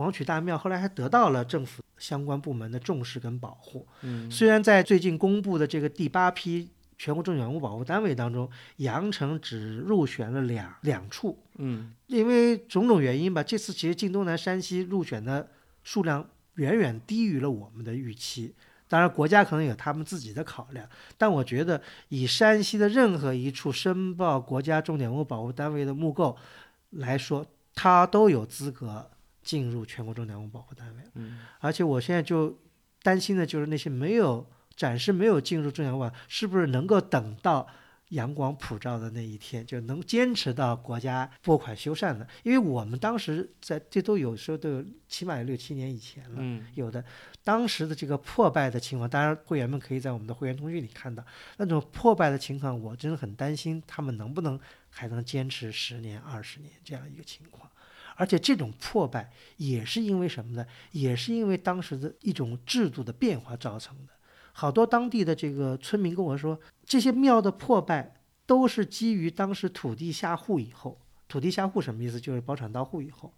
[0.00, 3.86] 王曲大庙后来还得到了政府相关部门的重视跟保护。
[4.00, 11.38] 嗯，虽然在最近公布的这个第八批全国重点文物保护单位当中，阳城只入选了两两处。
[11.58, 15.46] 嗯，因为种种原因吧，这次其实晋东南山西入选的
[15.84, 18.54] 数量远远低于了我们的预期。
[18.88, 26.36] 当然，国家可能有他们自己的考量，但我觉得以山西的任何一处申报国家重点文物保护单位的木构
[26.90, 29.10] 来说，它都有资格。
[29.42, 32.58] 进入全国重点文物保护单位，嗯，而且我现在就
[33.02, 37.66] 担心的就是那些没有暂时、没有进入重点文物，是不是能够等到
[38.10, 42.26] 阳光普照的那一天，就能坚持到国家拨款修缮的？
[42.42, 47.04] 因为我们当时在这都有时候都有起码有六七年以前了，嗯，有的
[47.44, 51.24] 当时的这个破败的情况，当然会员们可以在我们的会员通讯里看到
[51.56, 57.70] 那种破败的情况，我真的很担心他们能不能还能坚持十年、二十年这样一个情况。
[58.20, 60.66] 而且这种破败也是因为什么呢？
[60.92, 64.12] 也是因为当时的一种制度的变化造成的。
[64.52, 72.20] 好多当地的这个村民跟我说，这些庙的破败都是基于当时土地下户以后，土地下户什么意思？
[72.20, 73.32] 就是包产到户以后，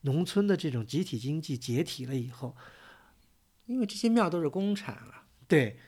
[0.00, 2.56] 农村的这种集体经济解体了以后，
[3.66, 5.78] 因为这些庙都是公产啊，对，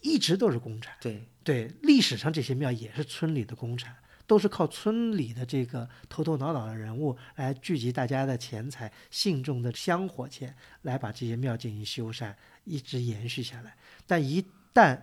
[0.00, 3.94] 一直都是公产，对对，历史上这些庙也是村里的公产。
[4.30, 13.76] 都是靠村里的这个头头脑脑的人物来聚集大家的钱财、信众的香火钱，来把这些庙进行修缮，一直延续下来。
[14.06, 14.40] 但一
[14.72, 14.96] 旦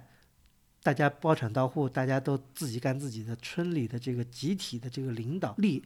[0.82, 5.84] 大家包产到户，大家都自己干自己的，村里的这个集体的这个领导力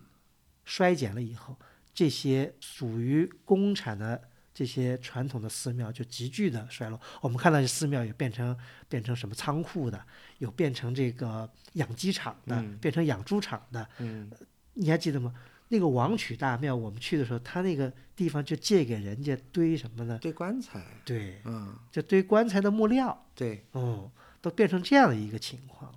[0.64, 1.58] 衰减了以后，
[1.96, 4.30] 这些属于公产的。
[4.62, 7.02] 这些传统的寺庙就急剧的衰落。
[7.20, 8.56] 我们看到这寺庙也变成
[8.88, 10.00] 变成什么仓库的，
[10.38, 13.88] 有变成这个养鸡场的，变成养猪场的。
[13.98, 14.30] 嗯，
[14.76, 15.34] 你还记得吗？
[15.70, 20.20] 那个王曲大庙，我们去的时候，他那个地方就借给人家堆什么呢？
[20.22, 20.80] 堆棺材。
[21.04, 23.26] 对，嗯，就堆棺材的木料。
[23.34, 25.92] 对，哦，都变成这样的一个情况。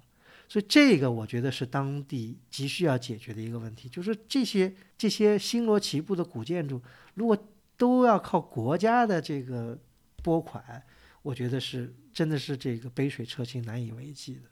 [0.48, 6.80] 所以这个我觉得是当地急需要解决的一个问题，就是这些这些星罗棋布的古建筑，
[7.12, 7.36] 如果
[7.76, 9.78] 都要靠国家的这个
[10.22, 10.82] 拨款，
[11.22, 14.42] 我觉得是真的是这个杯水车薪，难以为继的。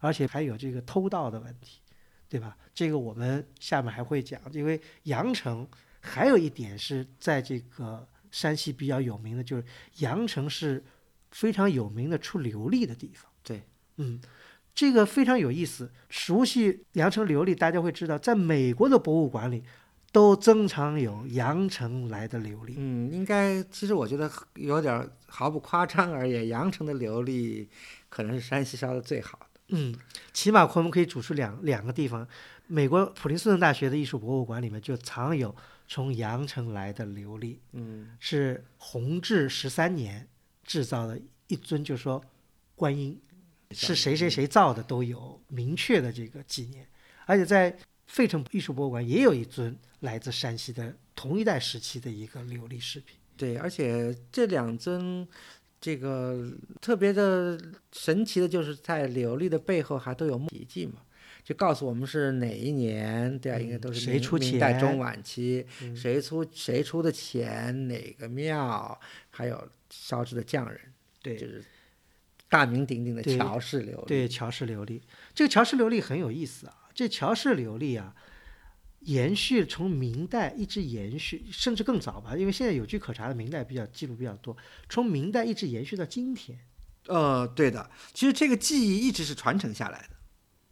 [0.00, 1.80] 而且还有这个偷盗的问题，
[2.28, 2.56] 对吧？
[2.74, 5.68] 这个我们下面还会讲，因为阳城
[6.00, 9.64] 还有一点是在这个山西比较有名的，就是
[9.98, 10.84] 阳城是
[11.30, 13.30] 非常有名的出琉璃的地方。
[13.44, 13.62] 对，
[13.98, 14.20] 嗯，
[14.74, 15.92] 这个非常有意思。
[16.08, 19.62] 熟悉阳城琉璃，大家会知道，在美国的博物馆里
[20.12, 22.74] 都经常有阳城来的琉璃。
[22.76, 27.66] 嗯，应该其实我觉得有点毫不夸张而言，阳城的琉璃
[28.10, 29.46] 可能是山西烧的最好的。
[29.68, 29.94] 嗯，
[30.34, 32.28] 起码我们可以指出两两个地方，
[32.66, 35.54] 美国普林斯顿大学的艺术博物馆里面就藏有
[35.88, 40.28] 从阳城来的琉璃，嗯是弘治十三年
[40.62, 42.22] 制造的一尊，就说
[42.74, 43.18] 观音
[43.70, 46.86] 是谁谁谁造的都有明确的这个纪念，
[47.24, 47.74] 而且在
[48.06, 53.16] 费城艺术博物馆也有一尊来自山西的同一代时期的一个琉璃饰品。
[53.36, 55.26] 对，而且这两尊
[55.80, 56.48] 这个
[56.80, 57.58] 特别的
[57.90, 61.02] 神奇的就是在琉璃的背后还都有笔记嘛，
[61.42, 70.78] 就告诉我们是哪一年，对啊，应该都是明谁出明代中晚期，嗯谁出谁出的钱，哪个庙，还有烧制的匠人，
[71.20, 71.64] 对就是
[72.48, 74.04] 大名鼎鼎的乔氏琉璃。
[74.04, 75.00] 对，乔氏琉璃，
[75.34, 76.76] 这个乔氏琉璃很有意思啊。
[76.94, 78.14] 这乔氏琉璃啊，
[79.04, 84.56] 延续从明代一直延续，甚至更早吧，因为现在有据可查的明代比较记录比较多，
[84.88, 86.58] 从明代一直延续到今天。
[87.08, 90.16] 呃，对的，其实这个技艺一直是传承下来的。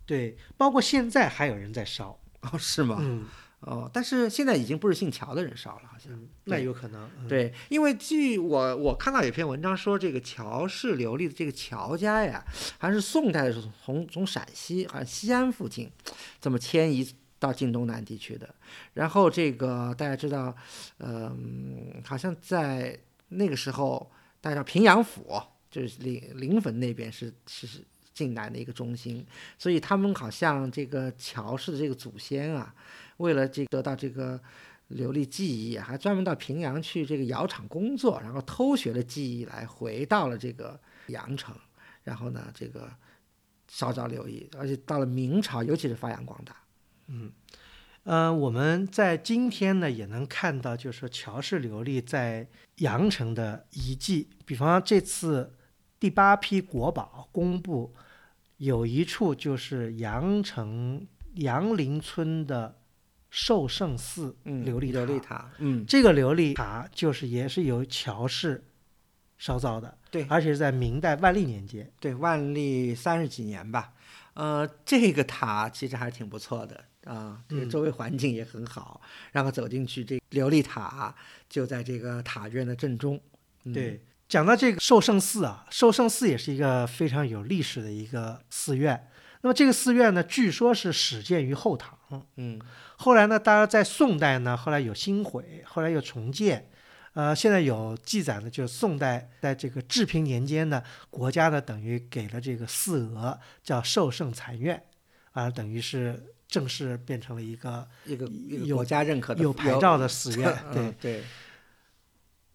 [0.06, 2.20] 对，包括现在还有人在烧。
[2.42, 2.98] 哦，是吗？
[3.00, 3.26] 嗯，
[3.60, 6.12] 哦，但是现在已经不是姓乔的人烧了，好像。
[6.44, 7.10] 那有可能。
[7.18, 12.44] 嗯，对，因为据我我看到有篇文章说，这个乔氏琉璃的这个乔家呀，
[12.78, 15.90] 还是宋代的时候从从陕西好像西安附近
[16.40, 17.06] 这么迁移
[17.40, 18.48] 到晋东南地区的。
[18.94, 20.55] 然后这个大家知道，
[20.98, 22.96] 嗯、好像在
[23.31, 24.09] 那个时候，
[24.40, 29.26] 大家知道平阳府就是临临汾那边是是是晋南的一个中心，
[29.59, 32.74] 所以他们好像这个乔氏的这个祖先啊，
[33.16, 34.38] 为了这得到这个
[34.90, 41.57] 琉璃技艺，还专门到平阳去这个窑厂工作，然后偷学了技艺来回到了这个阳城，
[42.03, 42.90] 然后呢，这个
[43.68, 46.55] 烧造琉璃，而且到了明朝，尤其是发扬光大。
[48.05, 55.55] 呃，我们在今天呢也能看到，就是说乔氏琉璃在阳城的遗迹，比方这次
[55.99, 57.94] 第八批国宝公布，
[58.57, 62.79] 有一处就是阳城杨林村的
[63.29, 65.37] 寿圣寺嗯，琉璃琉璃塔。
[65.37, 68.64] 塔，嗯，这个琉璃塔就是也是由乔氏
[69.37, 71.92] 烧造的，对而且是在明代万历年间。
[72.01, 73.92] 对，万历三十几年吧。
[74.35, 79.01] 呃，这个塔其实还是挺不错的啊，这个嗯周围环境也很好，
[79.33, 81.12] 然后走进去，这琉璃塔
[81.49, 83.20] 就在这个塔院的正中。
[83.64, 89.09] 嗯、对，讲到这个寿圣寺啊，寿圣寺也是一个非常有历史的一个寺院。
[89.40, 91.99] 那么这个寺院呢，据说是始建于后唐，
[92.37, 92.61] 嗯，
[92.96, 96.70] 后来呢，当然在宋代呢，后来有新毁，后来又重建。
[97.14, 104.81] 呃，现在有记载呢，就是宋代在这个治平年间呢，国家呢等于给了这个寺额叫寿圣禅院，
[105.33, 110.52] 啊、等于是正式变成了一个一个有国家认可的有牌照的寺院。
[110.72, 111.22] 对嗯，对，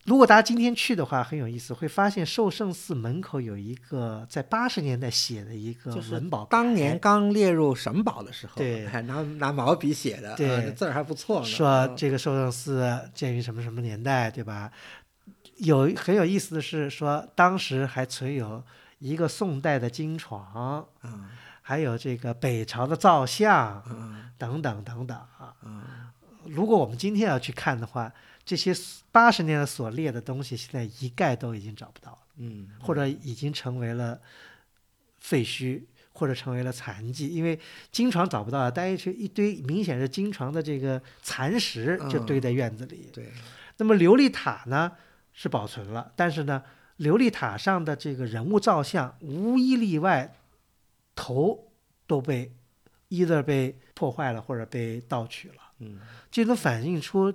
[0.04, 11.46] 如果大家今天去的话，很有意思，会发现寿圣寺门口有一个在八十年代写的一个就是文保当年刚列入省保的时候， 对还拿拿毛笔写的，对字儿还不错呢。
[11.46, 14.72] 说嗯这个寿圣寺建于什么什么年代，对吧？
[15.58, 18.62] 有很有意思的是说，当时还存有
[19.00, 21.26] 一个宋代的金床，嗯
[21.68, 25.52] 还有这个北朝的造像嗯等等等等啊。
[25.64, 25.82] 嗯，
[26.44, 28.14] 如果我们今天要去看的话，
[28.46, 28.72] 这些
[29.12, 32.20] 八十年代所列的东西，现在一概都已经找不到了。
[32.38, 34.20] 嗯，或者已经成为了
[35.20, 35.82] 废墟，
[36.14, 37.60] 或者成为了残迹，因为
[37.92, 43.10] 金床找不到了，但是一堆明显是金床的这个残石就堆在院子里。
[43.12, 43.32] 对，
[43.78, 44.92] 那么琉璃塔呢
[45.34, 46.62] 是保存了，但是呢，
[47.00, 50.32] 琉璃塔上的这个人物造像无一例外，
[51.16, 51.72] 头
[52.06, 52.52] 都被
[53.10, 55.56] either 被破坏了或者被盗取了。
[55.80, 56.00] 嗯
[56.30, 57.34] 这能反映出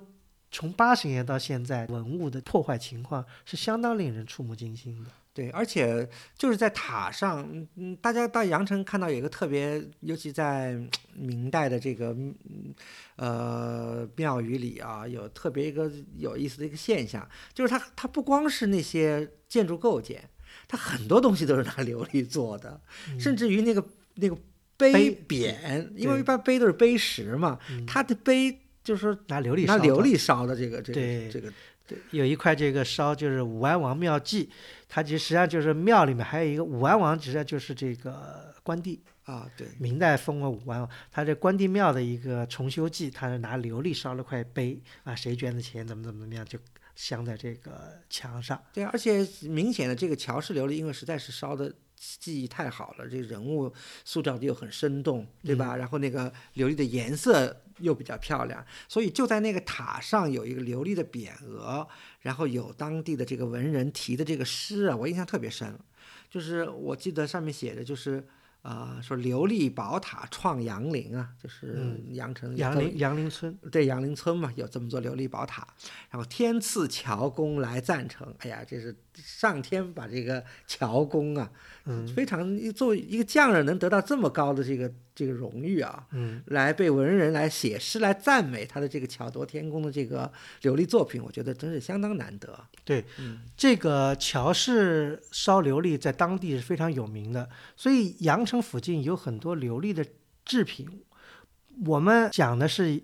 [0.51, 5.09] 从八十年到现在文物的破坏情况是相当令人触目惊心的。
[5.33, 12.75] 对，而且就是在塔上，嗯嗯，大家到阳城看到有一个特别，尤其在嗯明代的这个嗯
[13.15, 20.29] 呃庙宇里啊，有特别一个有意思的一个现象，就是它它不光是那些建筑构件，
[20.71, 22.79] 它很多东西都是拿琉璃做的，
[23.19, 23.83] 甚至于那个
[24.15, 24.37] 那个
[24.77, 31.53] 碑匾，因为一般碑都是碑石嘛，嗯它的碑就是说拿琉璃拿烧的琉璃烧的这个这对个这个，
[32.11, 34.49] 有一块这个烧就是武安王庙记，
[34.87, 46.57] 它其实实际上就是庙里面还有一个武安王，实际上就是这个关帝啊，对，明代封了武安王，他这关帝庙的一个重修记，他是拿琉璃烧了块碑啊，谁捐的钱怎么怎么怎么样就。
[47.03, 53.73] 镶在这个墙上，对，而且明显的这个乔氏琉璃，因为实在是烧的技艺太好了，这个人物
[54.05, 55.75] 塑造的又很生动，对吧？
[55.75, 61.87] 然后那个琉璃的颜色又比较漂亮，所以就在那个塔上有一个琉璃的匾额，
[62.19, 65.75] 然后有当地的这个文人题的这个诗啊，我印象特别深，
[66.29, 68.23] 就是我记得上面写的就是。
[68.61, 75.67] 啊，说琉璃宝塔创阳陵啊，就是阳城阳陵阳陵村，对阳陵村嘛，有这么座琉璃宝塔，
[76.09, 81.51] 然后天赐乔公来赞成，哎呀，这是上天把这个乔公啊。
[81.85, 92.59] 嗯，非常作为一个匠人能得到这么高的这个这个荣誉啊，嗯，来被文人来写诗来赞美他的这个巧夺天工的这个琉璃作品，我觉得真是相当难得。
[92.83, 100.05] 对，嗯，这个乔氏烧琉璃在当地是非常有名的，所以阳城附近有很多琉璃的
[100.45, 100.87] 制品。
[101.85, 103.01] 我们讲的是。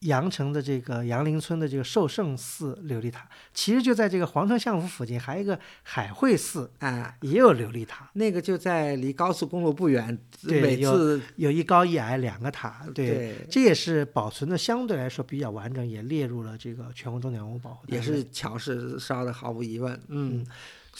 [0.00, 8.10] 阳城的这个杨林村的这个寿圣寺琉璃塔，其实就在这个皇城相府附近，还有一个海会寺，啊，也有琉璃塔。
[8.14, 17.84] 那个就在离高速公路不远，对，有有一高一矮两个塔，对，这也是保存的相对来说比较完整，也列入了这个全国重点文物保护。
[17.88, 20.46] 也是乔氏烧的，毫无疑问，嗯。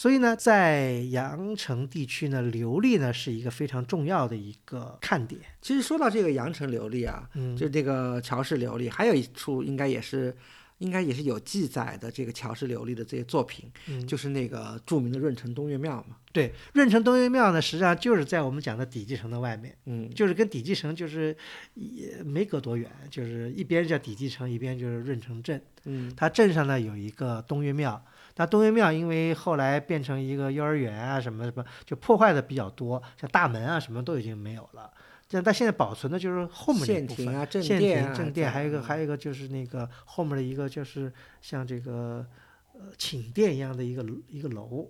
[0.01, 5.39] 所以呢，在阳城地区呢，琉璃呢是一个非常重要的一个看点。
[5.61, 10.35] 其实说到这个阳城琉璃啊，嗯，就这个乔氏琉璃，还有一处应该也是，
[10.79, 16.15] 应该也是有记载的这个乔氏琉璃的这些作品，嗯，就是那个著名的润城东岳庙嘛。
[16.33, 21.37] 对，润城东岳庙呢，实际上就是在我们讲的底基城的外面，嗯，就是跟底基城就是
[21.75, 25.61] 也没隔多远，就是一边叫底基城，一边就是润城镇。
[25.83, 28.03] 嗯，它镇上呢有一个东岳庙。
[28.37, 34.91] 那东岳庙因为后来变成一个幼儿园啊，什么什么，就破坏的比较多，像大门啊什么都已经没有了。
[35.29, 37.25] 但但现在保存的就是后面那部分，
[37.61, 41.11] 县亭、正殿，还有一个还有一个就是那个后面的一个就是
[41.41, 42.25] 像这个
[42.73, 44.89] 呃寝殿一样的一个一个楼，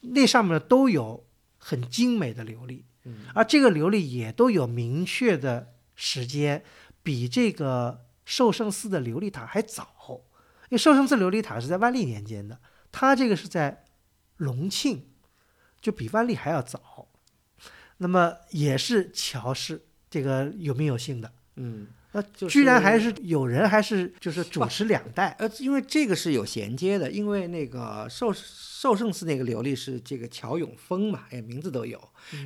[0.00, 1.24] 那上面都有
[1.58, 2.82] 很精美的琉璃，
[3.34, 6.62] 而这个琉璃也都有明确的时间，
[7.02, 9.88] 比这个寿圣寺的琉璃塔还早。
[10.70, 12.58] 因为寿圣寺琉璃塔是在万历年间的。
[12.90, 13.84] 他这个是在
[14.36, 15.10] 隆庆，
[15.80, 17.08] 就比万历还要早，
[17.98, 32.00] 那么也是乔氏这个有名有姓的，嗯，呃，居然还是有人还是就是主持两代，呃，因为这个是有衔接的，因为那个寿寿圣寺那个琉璃是这个乔永峰嘛，哎，名字都有，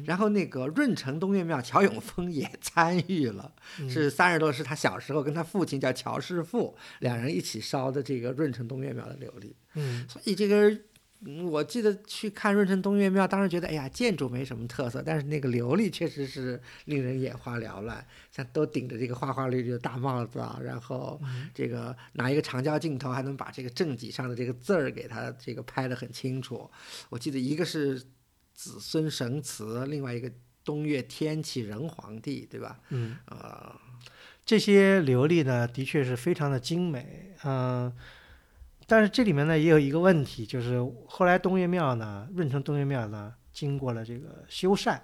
[0.05, 3.53] 然后那个润城东岳庙乔永峰也参与了，
[3.89, 9.53] 是三十多是他小时候跟他父亲叫乔师傅两人一起烧的这个润城东岳庙的琉璃。
[9.75, 10.71] 嗯，所以这个，
[11.45, 21.21] 我记得去看润城东岳庙，当时觉得，哎呀，建筑没什么特色，但是那个琉璃确实是令人眼花缭乱，像都顶着这个花花绿绿的大帽子啊，然后
[21.55, 26.69] 这个拿一个长焦镜头，还能把这个正脊上的这个字儿给它这个拍得很清楚。
[27.09, 28.01] 我记得一个是
[28.53, 30.29] 子孙神祠，另外一个
[30.65, 32.81] 东岳天启仁皇帝，对吧？
[32.89, 33.73] 嗯，呃，
[34.45, 37.93] 这些琉璃呢，的确是非常的精美，嗯。
[38.93, 45.01] 但是这里面呢也有一个问题，就是后来东岳庙呢，润城东岳庙呢，经过了这个修缮，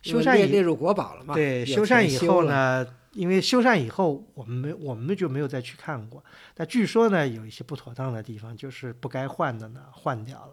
[0.00, 1.34] 修缮也列入国宝了嘛？
[1.34, 6.24] 对，修缮以后呢，因为修缮以后，我们没我们就没有再去看过。
[6.54, 10.52] 但据说呢，有一些不妥当的地方，就是不该换的呢，换掉了。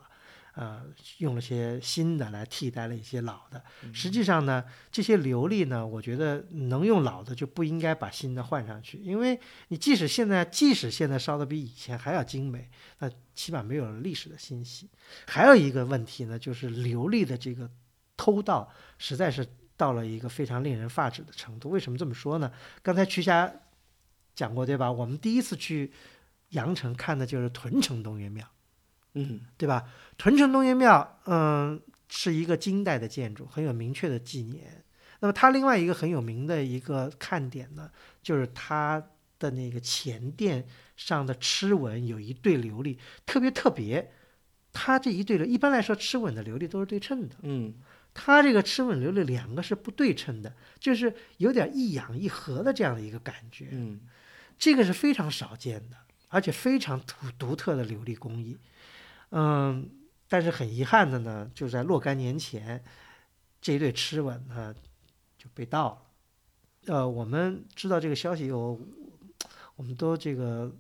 [0.56, 0.84] 呃，
[1.18, 3.64] 用了些新的来替代了一些老的。
[3.91, 9.39] 实际上呢，这些琉璃呢，我觉得能用老的就不应该把新的换上去，因为
[9.70, 14.88] 你即使现在即使现在烧的比以前还要精美，那起码没有了历史的欣喜。
[15.26, 17.68] 还有一个问题呢，就是琉璃的这个
[18.16, 21.72] 偷盗实在是到了一个非常令人发指的程度。
[21.72, 22.51] 为什么这么说呢？
[22.84, 23.51] 刚才瞿霞
[24.36, 24.91] 讲过对吧？
[24.91, 25.91] 我们第一次去
[26.49, 28.47] 阳城看的就是屯城东岳庙。
[29.14, 29.84] 嗯，对吧？
[30.18, 34.84] 屯城东岳庙，嗯，是一个金代的建筑，很有明确的纪年。
[35.20, 37.89] 那么它另外一个很有名的一个看点呢，
[38.22, 39.01] 就是它
[39.39, 44.11] 的那个前殿上的螭吻有一对琉璃，特别特别。
[44.76, 47.76] 它这一对的，一般来说螭吻的琉璃都是对称的，嗯，
[48.11, 54.01] 它这个螭吻琉璃两个是不对称的，就是有点一仰一合的这样的一个感觉，嗯，
[54.57, 55.97] 这个是非常少见的，
[56.30, 58.57] 而且非常独独特的琉璃工艺。
[59.36, 59.90] 嗯，
[60.30, 62.84] 但是很遗憾的呢，就在若干年前，
[63.60, 64.74] 这一对螭吻呢
[65.40, 66.94] 就被盗了。
[66.94, 68.80] 呃，我们知道这个消息以后，
[69.76, 70.72] 我们都这个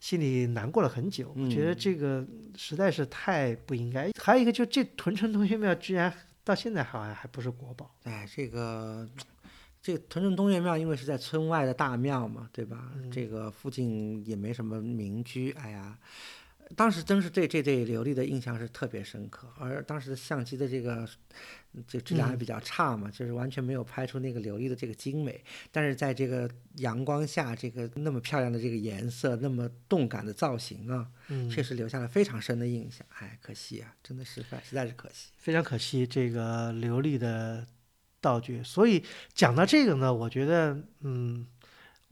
[0.00, 2.26] 心里难过了很久，觉得这个
[2.56, 4.10] 实在是太不应该。
[4.18, 6.10] 还有一个，就这屯城东岳庙居然
[6.42, 7.94] 到现在好像还不是国宝。
[8.04, 9.06] 哎，这个
[9.82, 12.92] 这个屯城东岳庙，因为是在村外的大庙嘛，对吧？
[13.12, 15.98] 这个附近也没什么民居，哎呀。
[16.76, 21.08] 当时真是对这对琉璃的印象是特别深刻，而当时的相机的这个
[21.86, 25.42] 这质量还比较差嘛，就是完全没有拍出那个琉璃的这个精美。
[25.70, 31.06] 但是在这个阳光下，这个那么漂亮的这个颜色，那么动感的造型啊，
[31.50, 33.06] 确实留下了非常深的印象。
[33.18, 37.66] 哎，可惜啊，真的是实在是可惜，非常可惜这个琉璃的
[38.20, 38.62] 道具。
[38.62, 41.46] 所以讲到这个呢，我觉得，嗯。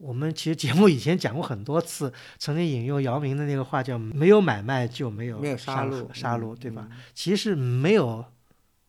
[0.03, 6.89] 我们其实节目以前讲过很多次，曾经引用姚明的那个话，叫“没有买卖就没有没有杀戮杀戮”，对吧？
[7.13, 8.25] 其实没有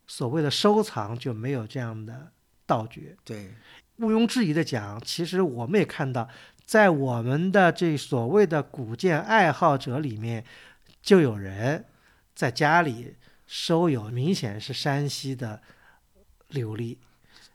[0.07, 2.33] 所谓的收藏，就没有这样的
[2.65, 3.15] 盗掘。
[3.23, 3.53] 对，
[3.99, 6.27] 毋庸置疑的讲，其实我们也看到，
[6.65, 10.43] 在我们的这所谓的古建爱好者里面，
[11.01, 11.85] 就有人
[12.33, 13.15] 在家里
[13.47, 15.61] 收有明显是山西的
[16.51, 16.97] 琉璃。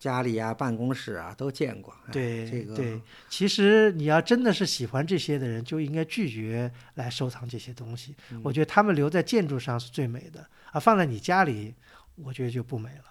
[0.01, 1.95] 家里啊，办公室啊，都见过。
[2.11, 2.99] 对，这个对，
[3.29, 8.17] 其实你要真的是喜欢这些的人，就应该拒绝来收藏这些东西。
[8.43, 11.75] 我觉得他们留在建筑上是最美的，啊，放在你家里，
[12.15, 13.05] 我觉得就不美了。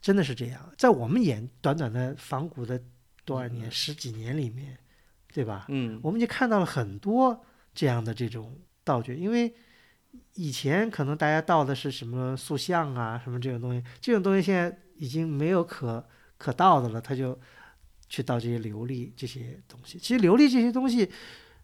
[0.00, 2.80] 真的是这样，在我们眼短短的仿古的
[3.24, 4.78] 多少年、十几年里面，
[5.34, 5.66] 对吧？
[5.68, 9.52] 嗯，我们就看到了很多这样的这种道具，因为
[10.34, 16.08] 以前可能大家盗的是什么塑像啊，什么这种东西，这种东西现在已经没有可。
[16.40, 17.38] 可到的了，他就
[18.08, 19.98] 去到这些琉璃这些东西。
[19.98, 21.10] 其实琉璃这些东西，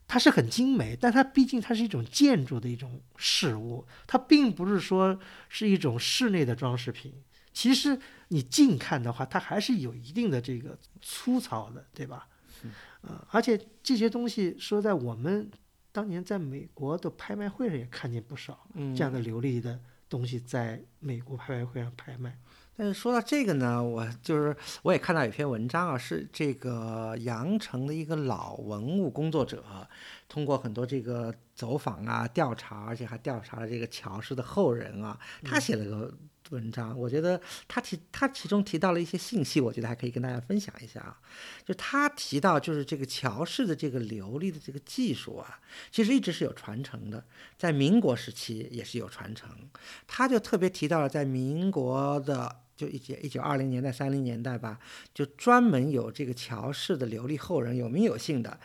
[0.06, 5.18] 它是很精美，但它毕竟它是一种建筑的一种事物，它并不是说
[5.48, 7.14] 是一种室内的装饰品。
[7.54, 7.98] 其实
[8.28, 12.28] 你近看的话，它还是有一定的这个粗糙的，对吧？
[12.62, 15.50] 嗯，而且这些东西说在我们
[15.90, 22.38] 当年在美国的拍卖会上也看见不少这样的琉璃的东西在美国拍卖会上拍卖。
[22.76, 29.64] 但是说到这个呢，我就是我也看到有篇文章啊，是这个羊城的一个老文物工作者，
[30.28, 36.12] 通过很多这个走访啊、调查，而且还调查了这个乔氏的后人啊，他写了个。
[36.50, 41.18] 文章，我觉得他提他其中提到了一些信息，我觉得还可以跟大家分享一下啊。
[41.64, 45.58] 就他提到，就是这个乔氏的这个琉璃的这个技术啊，
[45.90, 47.24] 其实一直是有传承的，
[47.58, 49.50] 在民国时期也是有传承。
[50.06, 54.78] 他就特别提到了，在民国的就一九一九二零年代三零年代吧，
[55.14, 58.60] 就专门有这个乔氏的琉璃后人有名有姓的，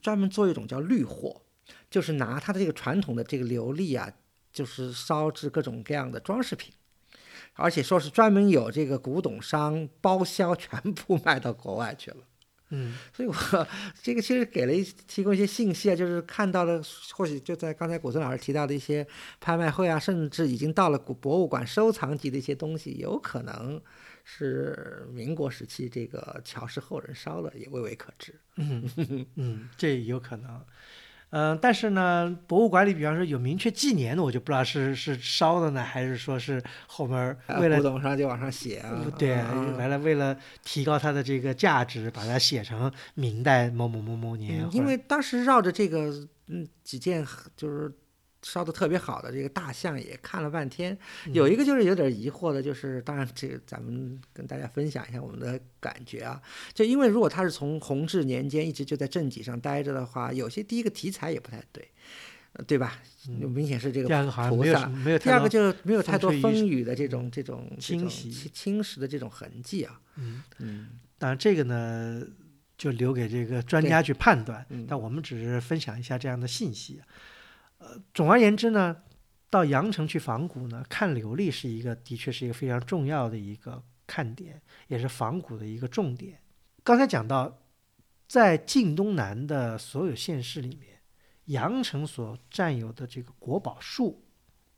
[0.00, 1.42] 专门做一种叫绿货，
[1.90, 4.12] 就是拿他的这个传统的这个琉璃啊，
[4.52, 6.72] 就是烧制各种各样的装饰品。
[7.54, 12.18] 而且说是专门有这个古董商包销，全部卖到国外去了。
[12.74, 13.34] 嗯，所以我
[14.02, 16.82] 这个其实给了一提供一些信息啊，就是看到了，
[17.14, 19.06] 或许就在刚才古村老师提到的一些
[19.40, 23.80] 拍卖会啊，甚至已经到了古博物馆收藏级的一些东西，有可能
[24.24, 28.34] 是民国时期这个乔氏后人烧了，也未为可知。
[28.56, 28.88] 嗯
[29.36, 30.64] 嗯，这有可能。
[31.32, 39.02] 嗯，但是呢，博物馆里比方说有明确纪年的，我就不知道是是烧的呢，还是说是后面为了古董上就往上写啊？
[39.18, 39.34] 对，
[39.78, 44.68] 完了为了提高它的这个价值，把它写成明代某某某某年。
[44.72, 46.12] 因为当时绕着这个
[46.48, 47.26] 嗯几件
[47.56, 47.90] 就是。
[48.42, 50.96] 烧的特别好的这个大象也看了半天，
[51.32, 56.42] 有一个就是有点疑惑的，就是当然这个咱们跟大家分享一下我们的感觉啊，
[56.74, 61.88] 就因为如果他是从弘治年间一直就在正脊上待着的话，有些第一个题材也不太对，
[62.66, 62.98] 对吧？
[63.28, 64.08] 明显是这个
[64.48, 70.00] 菩萨，没有第二个就没有太多风雨的这种这种侵袭侵蚀的这种痕迹啊。
[70.16, 72.20] 嗯嗯，当然这个呢
[72.76, 77.00] 就留给这个专家去判断，但我们只是分享一下这样的信息。
[77.82, 78.96] 呃，总而言之呢，
[79.50, 86.40] 到阳城去仿古呢，看琉璃是一个，的确是一个非常重要的一个看点，也是仿古的一个重点。
[86.84, 87.58] 刚才讲到，
[88.28, 91.00] 在晋东南的所有县市里面，
[91.46, 94.24] 阳城所占有的这个国宝数，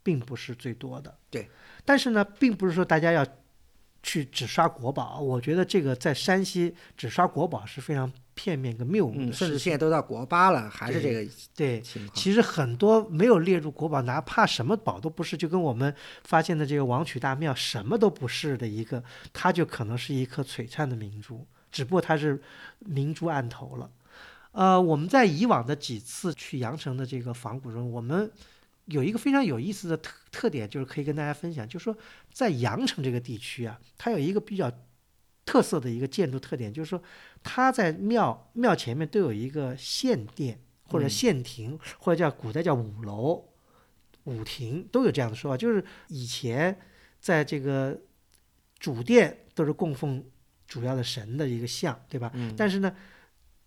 [0.01, 1.15] 并不是最多的。
[1.29, 1.47] 对，
[1.85, 3.25] 但是呢，并不是说大家要
[4.05, 8.11] 去只刷国宝，我觉得这个在山西只刷国宝是非常。
[8.37, 11.81] 片面跟谬误的，甚至现在都到国八了，还是这个对
[12.13, 15.95] 其实很多没有列入国宝，哪怕什么宝都不是，就跟我们
[16.25, 19.01] 发现的这个王曲大庙什么都不是的一个，
[19.31, 22.37] 它就可能是一颗璀璨的明珠，只不过它是
[22.79, 23.89] 明珠暗投了。
[24.51, 28.29] 呃，我们在以往的几次去阳城的这个仿古中，我们
[28.85, 31.97] 有一个非常有意思的特特点，就是可以跟大家分享，就是说
[32.31, 34.71] 在阳城这个地区啊，它有一个比较。
[35.47, 36.99] 特色的一个建筑特点就是说，
[37.43, 43.47] 它在庙庙前面都有一个献殿或者献亭，或者叫古代叫五楼、
[44.23, 45.55] 五亭，都有这样的说法。
[45.55, 46.75] 就是以前
[47.19, 48.01] 在这个
[48.79, 50.25] 主殿都是供奉
[50.65, 52.31] 主要的神的一个像，对吧？
[52.33, 52.95] 嗯但是呢，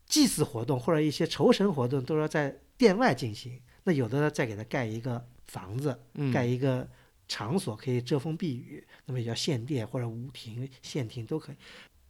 [0.08, 3.60] 祭祀活动或者一些酬神活动都要在殿外进行。
[3.84, 6.88] 那有的呢，再给他盖一个房子，嗯盖一个
[7.26, 11.56] 场所可以遮风避雨，那么也叫献殿或者舞亭、县亭都可以。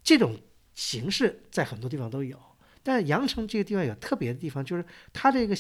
[0.03, 0.41] 这种
[0.75, 2.41] 形式在很多地方都有，
[2.83, 5.57] 但是阳城这个地方有特别的地方，就是它这个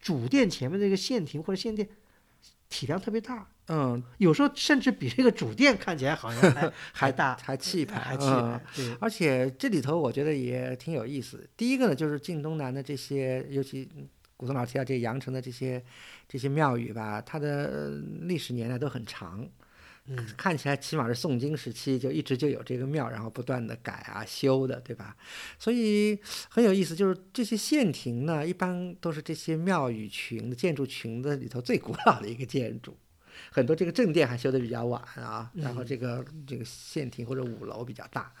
[0.00, 1.88] 主殿前面这个县亭或者献殿
[2.68, 8.62] 体量特别大，嗯，有时候甚至比这个主殿看起来好像还 还大，还气派，还气嗯派。
[8.76, 11.48] 对，而且这里头我觉得也挺有意思。
[11.56, 13.88] 第一个呢，就是晋东南的这些，尤其
[14.36, 15.82] 古东老提到这阳城的这些
[16.28, 17.88] 这些庙宇吧，它的呃
[18.26, 19.48] 历史年代都很长。
[20.06, 25.16] 嗯，看起来起码是宋金时期就一直就有这个庙，然后不断的改啊修的，对吧？
[25.58, 26.18] 所以
[26.50, 32.94] 很有意思，就是这些县亭呢，一般都是这些庙宇群的建筑群的里头最古老的一个建筑。
[33.50, 38.32] 很多这个正殿还修的比较晚啊，然后这个这个县亭或者五楼比较大。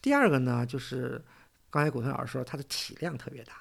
[0.00, 1.22] 第二个呢，就是
[1.70, 3.52] 刚才古腾老师说，它的体量特别大，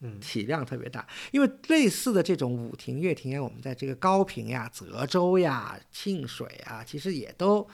[0.00, 0.18] 嗯。
[0.20, 7.68] 体量特别大，因为类似的这种舞亭、乐亭呀，我们在这个高平呀、泽州呀、沁水啊，其实也都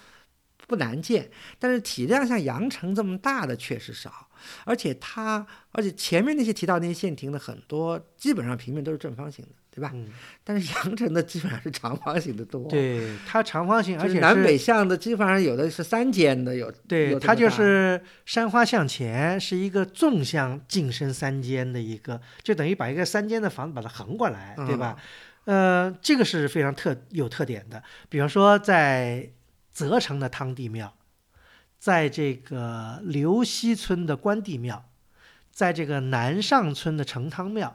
[0.66, 4.28] 不难见，但是体量像阳城这么大的确实少，
[4.64, 9.92] 而且它，而且前面那些提到那些县亭的很多，基本上平面都是正方形的，对吧？
[9.94, 10.08] 嗯，
[10.42, 24.96] 但是阳城的基本上是长方形的多，，对，它长方形，而且南北向的基本上有的是三间的，有对，它就是山花向前，是一个纵向进深三间的一个，就等于把一个三间的房子把它横过来，对吧？
[25.44, 27.82] 呃，这个是非常特有特点的。
[28.08, 29.30] 比方说，在
[29.70, 30.92] 泽城的汤地庙，
[31.78, 34.84] 在这个刘溪村的关帝庙，
[35.50, 37.74] 在这个南上村的成汤庙，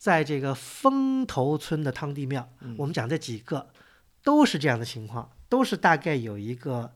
[0.00, 3.68] 在这个风头村的汤地庙，嗯我们讲这几个
[4.24, 6.94] 都是这样的情况，都是大概有一个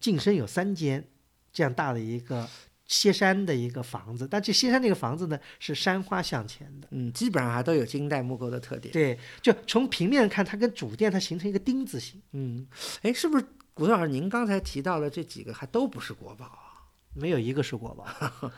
[0.00, 1.06] 进深有三间
[1.52, 2.48] 这样大的一个
[2.86, 6.88] 歇山的一个房子，但这歇山这个房子呢是山花向前的。
[6.92, 8.90] 嗯，基本上还都有金代木构的特点。
[8.90, 12.66] 对，就从平面看，它跟主殿它形成一个丁字形，嗯，
[13.02, 16.69] 哎，是不是古老师您刚才提到的这几个还都不是国宝啊？
[17.14, 18.06] 没有一个是国宝。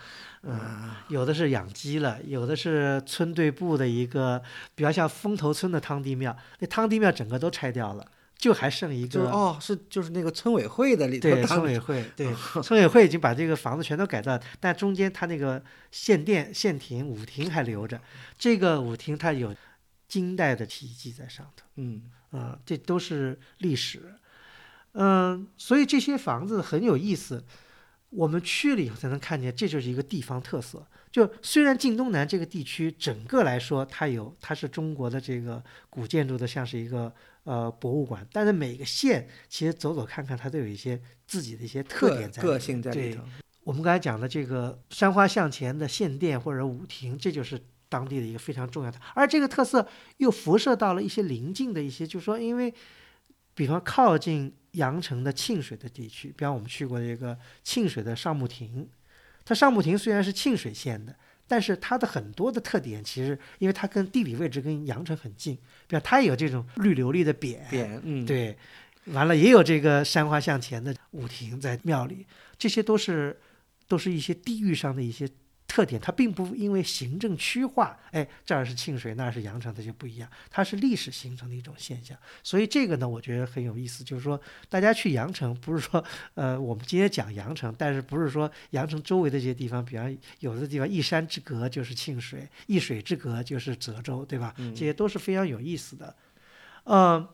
[0.44, 4.42] 嗯，有的是养鸡了，有的是村队部的一个，
[4.74, 8.04] 比方像风头村的汤地庙，那汤地庙整个都拆掉了，
[8.36, 9.08] 就还剩一个。
[9.08, 18.00] 就是哦，是就是那个村委会的里头对，村委会， 对，村委会已经把这个房子全都改造，但中间它那个县殿、县亭、舞亭还留着。
[18.36, 19.54] 这个舞亭它有
[20.08, 24.16] 金代的题记在上头，嗯啊、这都是历史。
[24.94, 27.44] 嗯，所以这些房子很有意思。
[28.14, 30.86] 我们去了以后才能看见，这就是一个地方特色。
[31.10, 37.12] 就虽然晋东南这个地区整个来说，它有它是中国的这个古建筑的，像是一个
[37.44, 43.22] 呃博物馆，但是每个县其实走走看看，它都有一些自己的一些特点在个性在里对头。
[43.64, 47.58] 我们刚才讲的这个山花向前的县殿或者舞亭，这就是
[47.88, 49.86] 当地的一个非常重要的，而这个特色
[50.18, 52.74] 又辐射到了一些邻近的一些，就是说，因为
[53.54, 58.88] 比方靠近阳城的沁水的地区，比方我们去过这个沁水的上木亭，
[59.44, 61.16] 它上木亭虽然是沁水县的。
[61.48, 65.54] 但是它的很多的特点，其实因为它跟地理位置跟阳城很近，
[65.86, 68.56] 比方它也有这种绿琉璃的匾，匾，嗯，，对，
[69.06, 72.24] 完了也有这个山花向前的舞亭在庙里，
[72.56, 73.38] 这些都是
[73.86, 75.28] 都是一些地域上的一些
[75.72, 82.14] 特点，它并不因为行政区划，哎，这儿是沁水，那儿是阳城，它就不一样，它是历史形成的一种现象。
[82.42, 86.04] 所以这个呢，我觉得很有意思，就是说大家去阳城，不是说
[86.34, 94.54] 呃我们今天讲阳城，但是不是说阳城周围的这些地方，比方有的地方一山之隔就是沁水，一水之隔就是泽州，对吧？
[94.58, 96.14] 这些都是非常有意思的。
[96.84, 97.26] 嗯、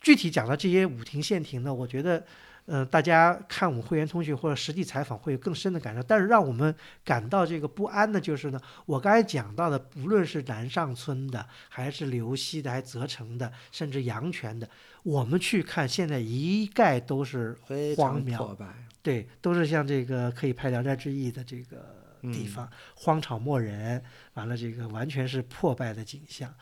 [0.00, 2.24] 具体讲到这些五亭县亭呢，我觉得，
[2.66, 6.02] 呃，大家看我们会员通讯或者实地采访会有更深的感受。
[6.02, 14.68] 但是让我们感到这个不安的就是呢，我刚才讲到的，不论是南上村的，还是刘溪的，还是泽城的，甚至阳泉的，
[15.02, 17.58] 我们去看，现在一概都是
[17.96, 18.66] 荒谬破败。
[19.02, 24.00] 对，都是像这个可以拍《聊斋志异》的这个嗯地方，荒草没人，
[24.34, 26.54] 完了这个完全是破败的景象。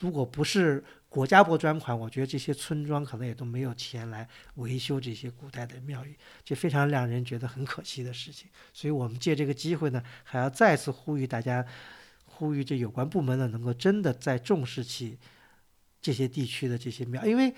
[0.00, 8.48] 如果不是国家拨专款，我觉得这些村庄可能也都没有钱来维修这些古代的庙宇，这非常让人觉得很可惜的事情。
[8.74, 11.64] 所以我们借这个机会呢，还要再次呼吁大家，
[12.26, 15.18] 呼吁这有关部门呢，能够真的再重视起
[16.02, 17.54] 这些地区的这些庙，因为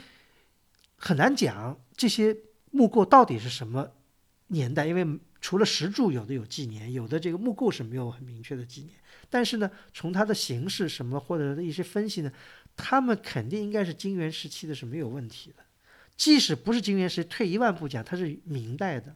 [0.97, 2.36] 很难讲这些
[2.70, 3.91] 木构到底是什么
[4.49, 8.95] 年代，因为除了石柱有的有纪年，有的这个木构是没有很明确的纪年。
[9.30, 12.32] 但是呢，从它的形式什么或者的一些分析呢，
[12.76, 15.62] 他们肯定应该是金元时期的是没有问题的。
[16.16, 19.14] 即使不是金元时，退一万步讲，它是明代的。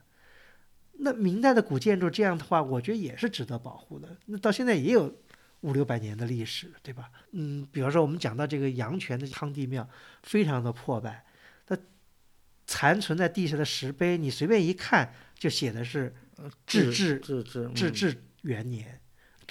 [0.99, 4.17] 那明代的古建筑这样的话，我觉得也是值得保护的。
[4.27, 5.13] 那到现在也有
[5.63, 7.11] 五六百年的历史，对吧？
[7.33, 9.89] 嗯，比方说我们讲到这个阳泉的康帝庙，
[10.23, 11.25] 非常的破败，
[11.67, 11.77] 它
[12.67, 16.15] 残存在地下的石碑，你随便一看就写的是
[16.67, 19.01] 至治至治治治元年，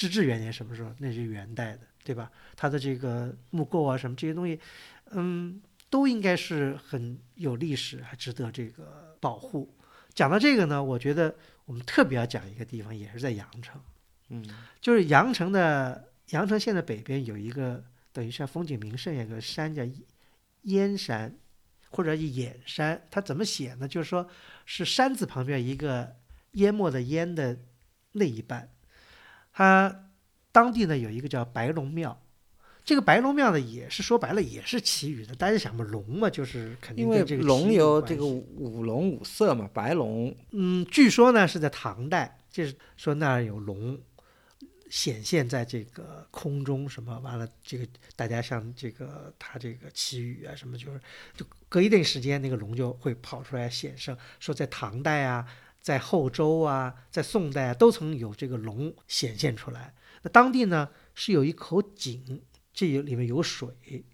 [0.02, 0.92] 治治元年什么时候？
[0.98, 2.32] 那是元代的，对吧？
[2.56, 4.60] 它的这个木构啊什么这些东西，
[5.12, 9.72] 嗯，都应该是很有历史，还值得这个保护。
[10.16, 11.36] 讲到这个呢，我觉得
[11.66, 13.80] 我们特别要讲一个地方，也是在阳城，
[14.30, 14.44] 嗯，
[14.82, 19.84] 就是阳城的阳城县的北边有一个等于像风景名胜，有个山叫
[20.64, 21.32] 燕山，
[21.92, 23.00] 或者眼山。
[23.12, 23.88] 它怎么写呢？
[23.88, 24.28] 就是说
[24.66, 26.16] 是山字旁边一个
[26.54, 27.60] 淹没的淹的
[28.14, 28.68] 那一半。
[29.62, 30.10] 它
[30.52, 32.20] 当地呢有一个叫白龙庙。
[32.84, 35.36] 这个白龙庙呢，也是说白了也是祈雨的。
[35.36, 43.96] 大家想嘛，龙嘛，就是肯定因为这个龙有这个五龙五色嘛，白龙嗯，据说呢是在唐代，就是说那儿有龙
[44.90, 51.00] 显现在这个空中，什么完了，这个大家像这个他这个祈雨啊什么，就是
[51.38, 54.18] 就隔一定时间那个龙就会跑出来显圣。
[54.40, 55.46] 说在唐代啊，
[55.82, 59.94] 在后周啊，在宋代啊，都曾有这个龙显现出来。
[60.22, 64.06] 那当地呢是有一口井，这里面有水。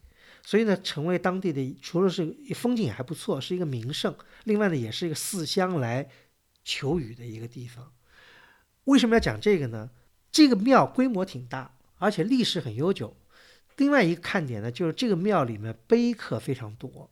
[0.44, 4.16] 所以呢，成为当地的除了是风景也还不错，是一个名胜，
[4.46, 6.10] 另外呢，也是一个四乡来
[6.64, 7.92] 求雨的一个地方。
[8.86, 9.90] 为什么要讲这个呢？
[10.32, 13.18] 这个庙规模挺大，而且历史很悠久。
[13.76, 17.12] 另外一个看点呢，就是这个庙里面碑刻非常多，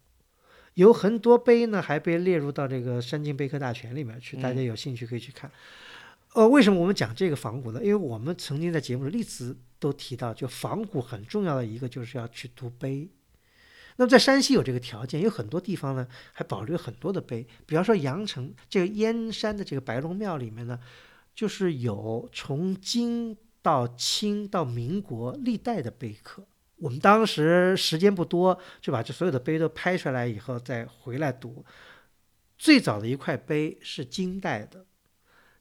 [0.76, 5.52] 有很多碑呢还被列入到这个山经碑刻大全里面去，大家有兴趣可以去看。
[6.34, 7.82] 呃，为什么我们讲这个仿古呢？
[7.82, 13.10] 因为我们曾经在节目里历次都提到，就仿古很重要的一个就是要去读碑。
[13.96, 20.78] 那么在山西有这个条件，有很多地方呢还保留很多的碑，比方说阳城这个燕山的这个白龙庙里面呢，
[21.34, 26.46] 就是有从金到清到民国历代的碑刻。
[26.78, 31.66] 我们当时时间不多，就把这所有的碑都拍出来以后再回来读。
[32.58, 34.86] 最早的一块碑是金代的，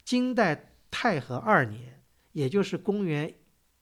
[0.05, 2.03] 金代太和二年，
[2.33, 3.35] 也就是公元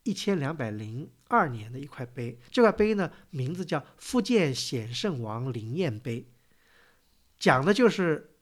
[0.03, 2.39] 一千两百零二年的一块碑。
[2.51, 6.27] 这块碑呢，名字叫福建显圣王灵验碑，
[7.39, 8.35] 讲的就是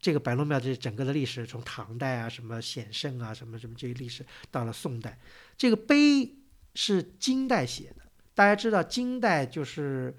[0.00, 5.18] 这个白龙庙这整个的历史，从唐代啊，什么显圣啊，什么什么这些历史，到了宋代，
[5.56, 6.36] 这个碑
[6.74, 8.05] 是金代写的。
[8.36, 10.14] 大家知道金代就是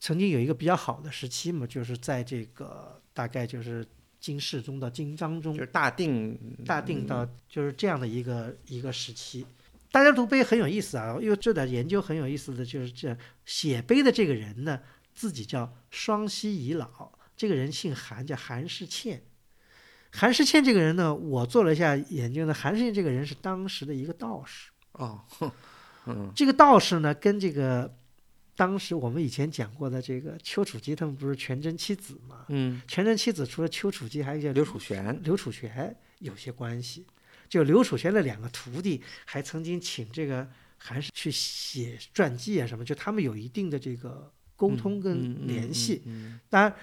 [0.00, 3.86] 曾经有一个比较好的时期嘛，就是在这个大概就是
[4.18, 6.36] 金世宗到金章宗就是大定
[6.66, 9.46] 大定到就是这样的一个一个时期。
[9.92, 14.80] 大家读碑很有意思啊，因为这点研究很有意思的就是这写碑的这个人呢，
[15.14, 19.22] 自己叫双溪遗老，这个人姓韩，叫韩世倩。
[20.10, 24.72] 韩世倩这个人呢，我做了一下研究呢，韩世倩这个人是当时的一个道士。
[24.92, 25.22] 哦，
[26.06, 27.96] 嗯这个道士呢，跟这个
[28.54, 32.46] 当时我们以前讲过的这个丘处机，他们不是全真七子嘛？
[32.48, 37.04] 嗯，全真七子除了丘处机，还有一个刘楚玄刘楚玄有些关系。
[37.48, 40.48] 就刘楚玄的两个徒弟，还曾经请这个
[40.78, 46.02] 韩氏去写传记啊什么，就他们有一定的这个沟通跟联系。
[46.06, 46.74] 嗯当然，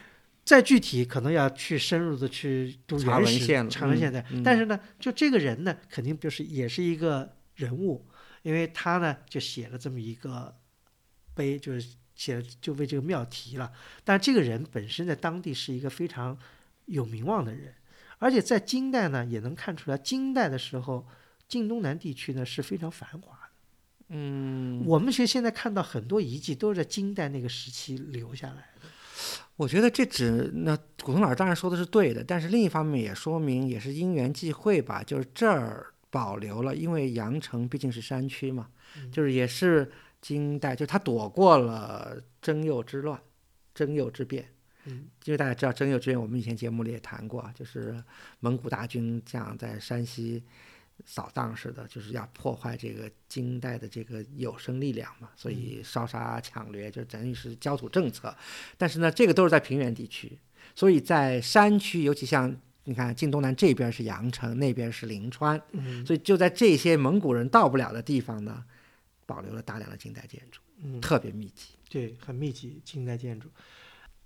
[0.46, 4.22] 再具体可能要去深入的去读查原始文献了查文献的。
[4.22, 8.06] 嗯嗯但是呢，就这个人呢，肯定就是也是一个人物，
[8.44, 10.56] 因为他呢就写了这么一个
[11.34, 13.72] 碑，就是写了就为这个庙题了。
[14.04, 16.38] 但这个人本身在当地是一个非常
[16.86, 17.74] 有名望的人，
[18.20, 21.08] 而且在金代呢也能看出来，金代的时候
[21.48, 23.50] 晋东南地区呢是非常繁华的。
[24.10, 28.88] 嗯，我们其实现在看到很多遗迹都是在金代那个时期留下来的。
[29.56, 39.92] 我觉得这只那古潼老师当然说的是对的，但是另一方面也说明也是因缘际会吧，就是这儿保留了，因为阳城毕竟是山区嘛，嗯就是也是
[40.22, 43.20] 金代，就他躲过了征右之乱、
[43.74, 44.48] 征右之变。
[44.86, 48.04] 嗯，因为大家知道征右之变，我们以前节目里也谈过啊，就是
[48.42, 50.44] 蒙古大军这样在山西
[51.04, 58.36] 扫荡似的，就是要破坏这个金代的这个有生力量嘛，所以烧杀抢掠就等于是焦土政策。
[58.78, 60.38] 但是呢，这个都是在平原地区，
[60.76, 62.56] 所以在山区，尤其像
[62.86, 68.64] 你看晋东南这边是阳城，那边是临川，嗯所以就在这些蒙古人到不了的地方呢，
[69.26, 71.76] 保留了大量的近代建筑，嗯，特别密集。
[71.90, 73.50] 对，很密集，近代建筑。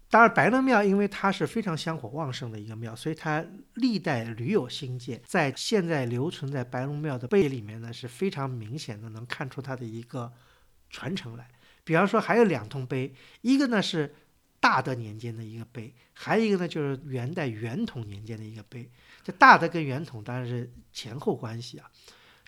[0.09, 5.21] 当然，白龙庙因为它是非常香火旺盛的一个庙，所以它历代屡有新建。
[5.25, 10.31] 在现在留存在白龙庙的碑里面呢，是非常明显的能看出它的一个
[10.89, 11.49] 传承来。
[11.83, 14.15] 比方说，还有两通碑，一个呢是
[14.59, 18.89] 大德年间的一个碑，还有一个呢就是元代元统年间的一个碑。
[19.23, 21.89] 这大德跟元统当然是前后关系啊。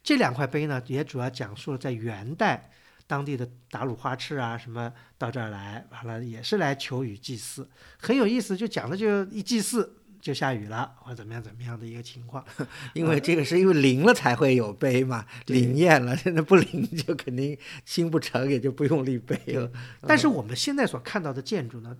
[0.01, 2.71] 这两块碑呢，也主要讲述了在元代
[3.05, 9.98] 当地的打鲁花赤啊什么到这儿来，完了也是来求雨祭祀，很有意思，就讲的就一祭祀。
[10.21, 12.43] 就下雨了，或者怎么样怎么样的一个情况，
[12.93, 19.71] 因为这个是因为灵了才会有碑嘛，灵验了， 现在不灵就肯定心不诚，也就不用立碑了。
[20.01, 21.97] 但是我们现在所看到的建筑呢，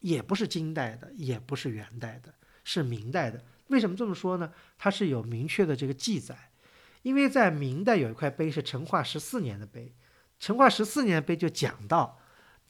[0.00, 3.42] 也不是金代的，也不是元代的，是明代的。
[3.68, 4.52] 为什么这么说呢？
[4.78, 6.36] 它是有明确的这个记载，
[7.02, 9.94] 因为在明代有一块碑是成化十四年的碑，
[10.38, 12.19] 成化十四年的碑就讲到。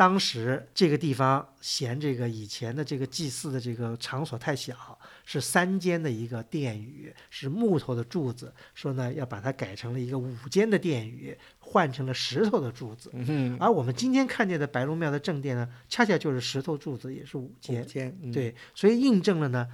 [0.00, 13.12] 当时这个地方嫌这个以前的这个祭祀的这个场所太小，是三间的一个殿宇，是木头的柱子，说呢要把它改成了一个五间的殿宇，换成了石头的柱子。
[13.58, 17.86] 而我们今天看见的白龙庙的正殿呢，恰恰就是石头柱子，也是五间。
[18.32, 19.68] 对，所以印证了呢，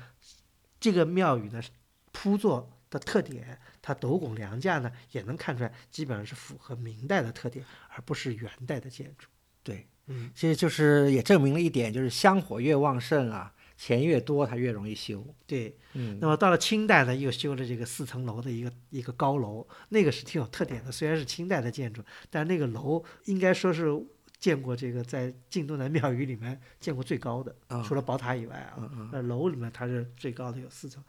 [0.81, 1.63] 这个庙宇呢
[2.11, 9.29] 铺座的特点，它斗拱梁架呢也能看出来，基本上是符合明代的特点，而不是元代的建筑。
[9.63, 9.87] 对。
[10.09, 15.27] 嗯，其实就是也证明了一点，就是香火越旺盛啊，钱越多，它越容易修。
[15.47, 16.19] 对，嗯。
[16.21, 20.93] 那么到了清代呢，又修了这个四层楼的一个一个高楼，那个是挺有特点的。
[20.93, 23.87] 虽然是清代的建筑，但那个楼应该说是
[24.39, 31.03] 见过这个在晋东南庙宇里面见过最高的，除了宝塔以外啊，那楼里面它是最高的，有四层。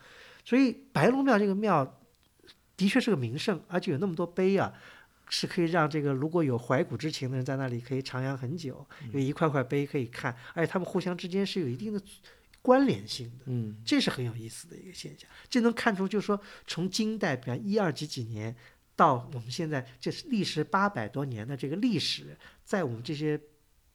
[0.43, 1.99] 所以白龙庙这个庙
[2.75, 4.73] 的确是个名胜，而且有那么多碑啊。
[5.29, 12.01] 是可以让这个如果有怀古之情的人在那里可以徜徉很久，有一块块碑可以看，而且他们互相之间是有一定的
[12.61, 15.29] 关联性的，嗯，这是很有意思的一个现象。
[15.49, 18.55] 这能看出，就是说从金代，比方一二几几年
[18.95, 23.39] 到我们现在，这是历时八百多年的这个历史，在我们这些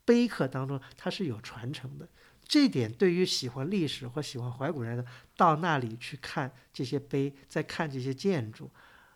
[0.05, 2.09] 碑刻当中，它是有传承的。
[2.45, 5.07] 这点对于喜欢历史或喜欢怀古人的，
[5.37, 8.71] 到那里去看这些碑，再看这些建筑，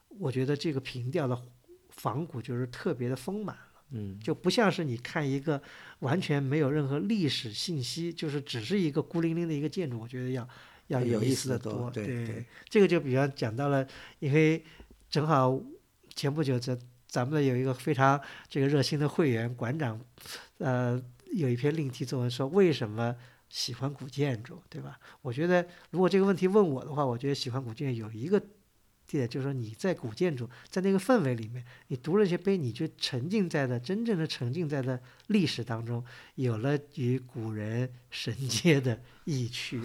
[0.09, 1.39] 我觉得这个凭吊的。
[1.97, 5.61] 仿古就是特别的丰满了，嗯，就不像是你看一个
[6.01, 10.47] 完全没有任何历史信息，就是只是一个孤零零的一个建筑，我觉得要
[10.89, 11.91] 要有意思的多。
[11.91, 13.87] 对对，这个就比方讲到了，
[14.19, 14.63] 因为
[15.09, 15.59] 正好
[16.15, 19.99] 前不久咱咱们有一个非常这个热心的会员馆长，
[20.59, 23.17] 呃，有一篇另题作文说为什么
[23.49, 24.99] 喜欢古建筑，对吧？
[25.23, 28.43] 我觉得如果这个问题问我的话，我觉得喜欢古建筑有一个。
[29.07, 36.05] 点就是说，你在古建筑，在那个氛围里面，你读了一些碑，你就沉浸在的真正的沉浸在的历史当中，
[36.35, 39.81] 有了与古人神接的意趣。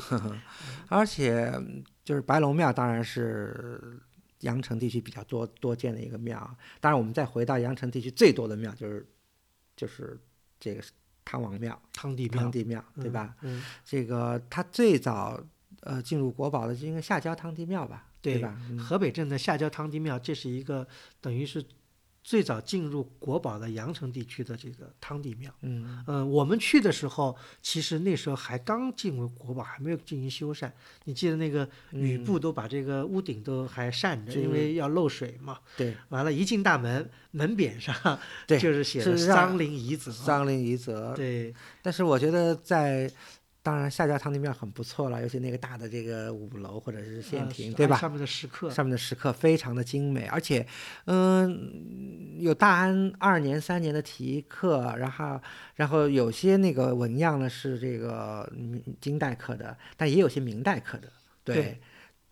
[0.89, 1.53] 而且，
[2.03, 3.99] 就是白龙庙，当然是
[4.39, 6.39] 阳城地区比较多多见的一个庙。
[6.80, 9.05] 当然，我们再回到阳城地区最多的庙，就是
[9.76, 10.19] 就是
[10.59, 10.82] 这个
[11.24, 13.36] 汤王庙、汤帝汤帝庙，对吧？
[13.41, 15.39] 嗯，这个它最早
[15.82, 18.07] 呃进入国宝的，就应该下郊汤帝庙吧？
[18.22, 18.55] 对吧？
[18.80, 20.88] 河北镇的下郊汤帝庙，这是一个
[21.19, 21.63] 等于是
[22.24, 25.51] 最早进入国宝的阳城地区的这个汤帝庙。
[25.61, 30.72] 嗯，呃，我们去的时候，其实那时候还刚进入国宝，还没有进行修缮。
[31.05, 35.57] 你记得那个雨布都把这个屋顶都还扇着，因为要漏水嘛。
[35.76, 35.95] 对。
[36.09, 40.11] 完了，一进大门，门匾上就是写着“桑林遗泽”。
[40.13, 41.15] 桑林遗泽。
[41.15, 41.51] 对。
[41.82, 43.11] 但是我觉得在。
[43.64, 47.95] 当然，下家汤帝庙很不错了，尤其那个大的这个五楼或者是县亭，对吧？
[47.97, 50.66] 上面的石刻，上面的石刻非常的精美，而且，
[51.05, 55.39] 嗯，有大安二年、三年的题刻，然后，
[55.76, 58.51] 然后有些那个纹样呢是这个
[58.99, 61.12] 金代刻的，但也有些明代刻的，
[61.43, 61.80] 对。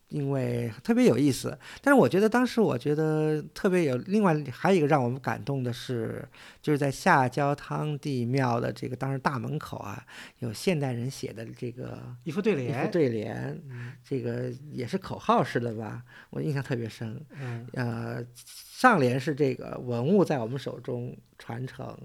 [0.09, 6.27] 因为特别有意思，但是我觉得当时我觉得特别有另外还有一个让我们感动的是，
[6.61, 10.03] 就是在下焦汤帝庙的这个当时大门口啊，
[10.39, 13.61] 有现代人写的这个一副对联，一副对联，
[14.03, 17.23] 这个也是口号式的吧，我印象特别深。
[17.39, 21.95] 嗯，呃，上联是这个文物在我们手中传承，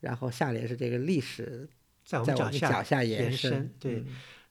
[0.00, 1.68] 然后下联是这个历史
[2.04, 4.04] 在我们脚下延伸，对。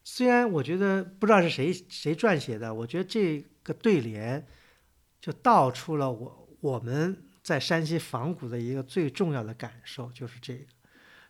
[0.08, 4.46] 虽然我觉得不知道是谁谁撰写的，我觉得这个对联
[5.20, 10.66] 就道出了我我们在山西仿古的一个最重要的感受，就是这个，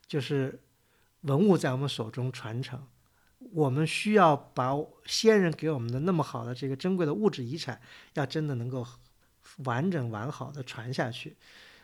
[0.06, 0.62] 就是
[1.22, 2.86] 文物在我们手中传承，
[3.54, 4.74] 我们需要把
[5.06, 7.80] 先人给我们的那么好的这个珍贵的物质遗产，
[8.16, 8.86] 要真的能够
[9.64, 11.38] 完整完好的传下去，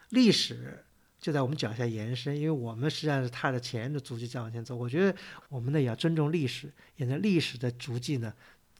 [0.09, 0.83] 历史。
[1.21, 4.75] 就在我们脚下延伸，因为我们实际上是踏着前人的足迹在往前走。
[4.75, 5.15] 我觉得
[5.49, 8.33] 我们呢也要尊重历史，沿着历史的足迹呢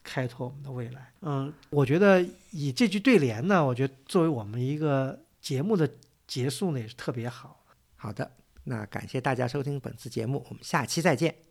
[0.04, 1.14] 开拓我们的未来。
[1.22, 5.88] 嗯，我觉得以这句对联呢，我觉得作为我们一个节目的
[6.26, 7.64] 结束呢，也是特别好。
[7.96, 8.32] 好的，
[8.64, 11.51] 那感谢大家收听本次节目，我们下期再见。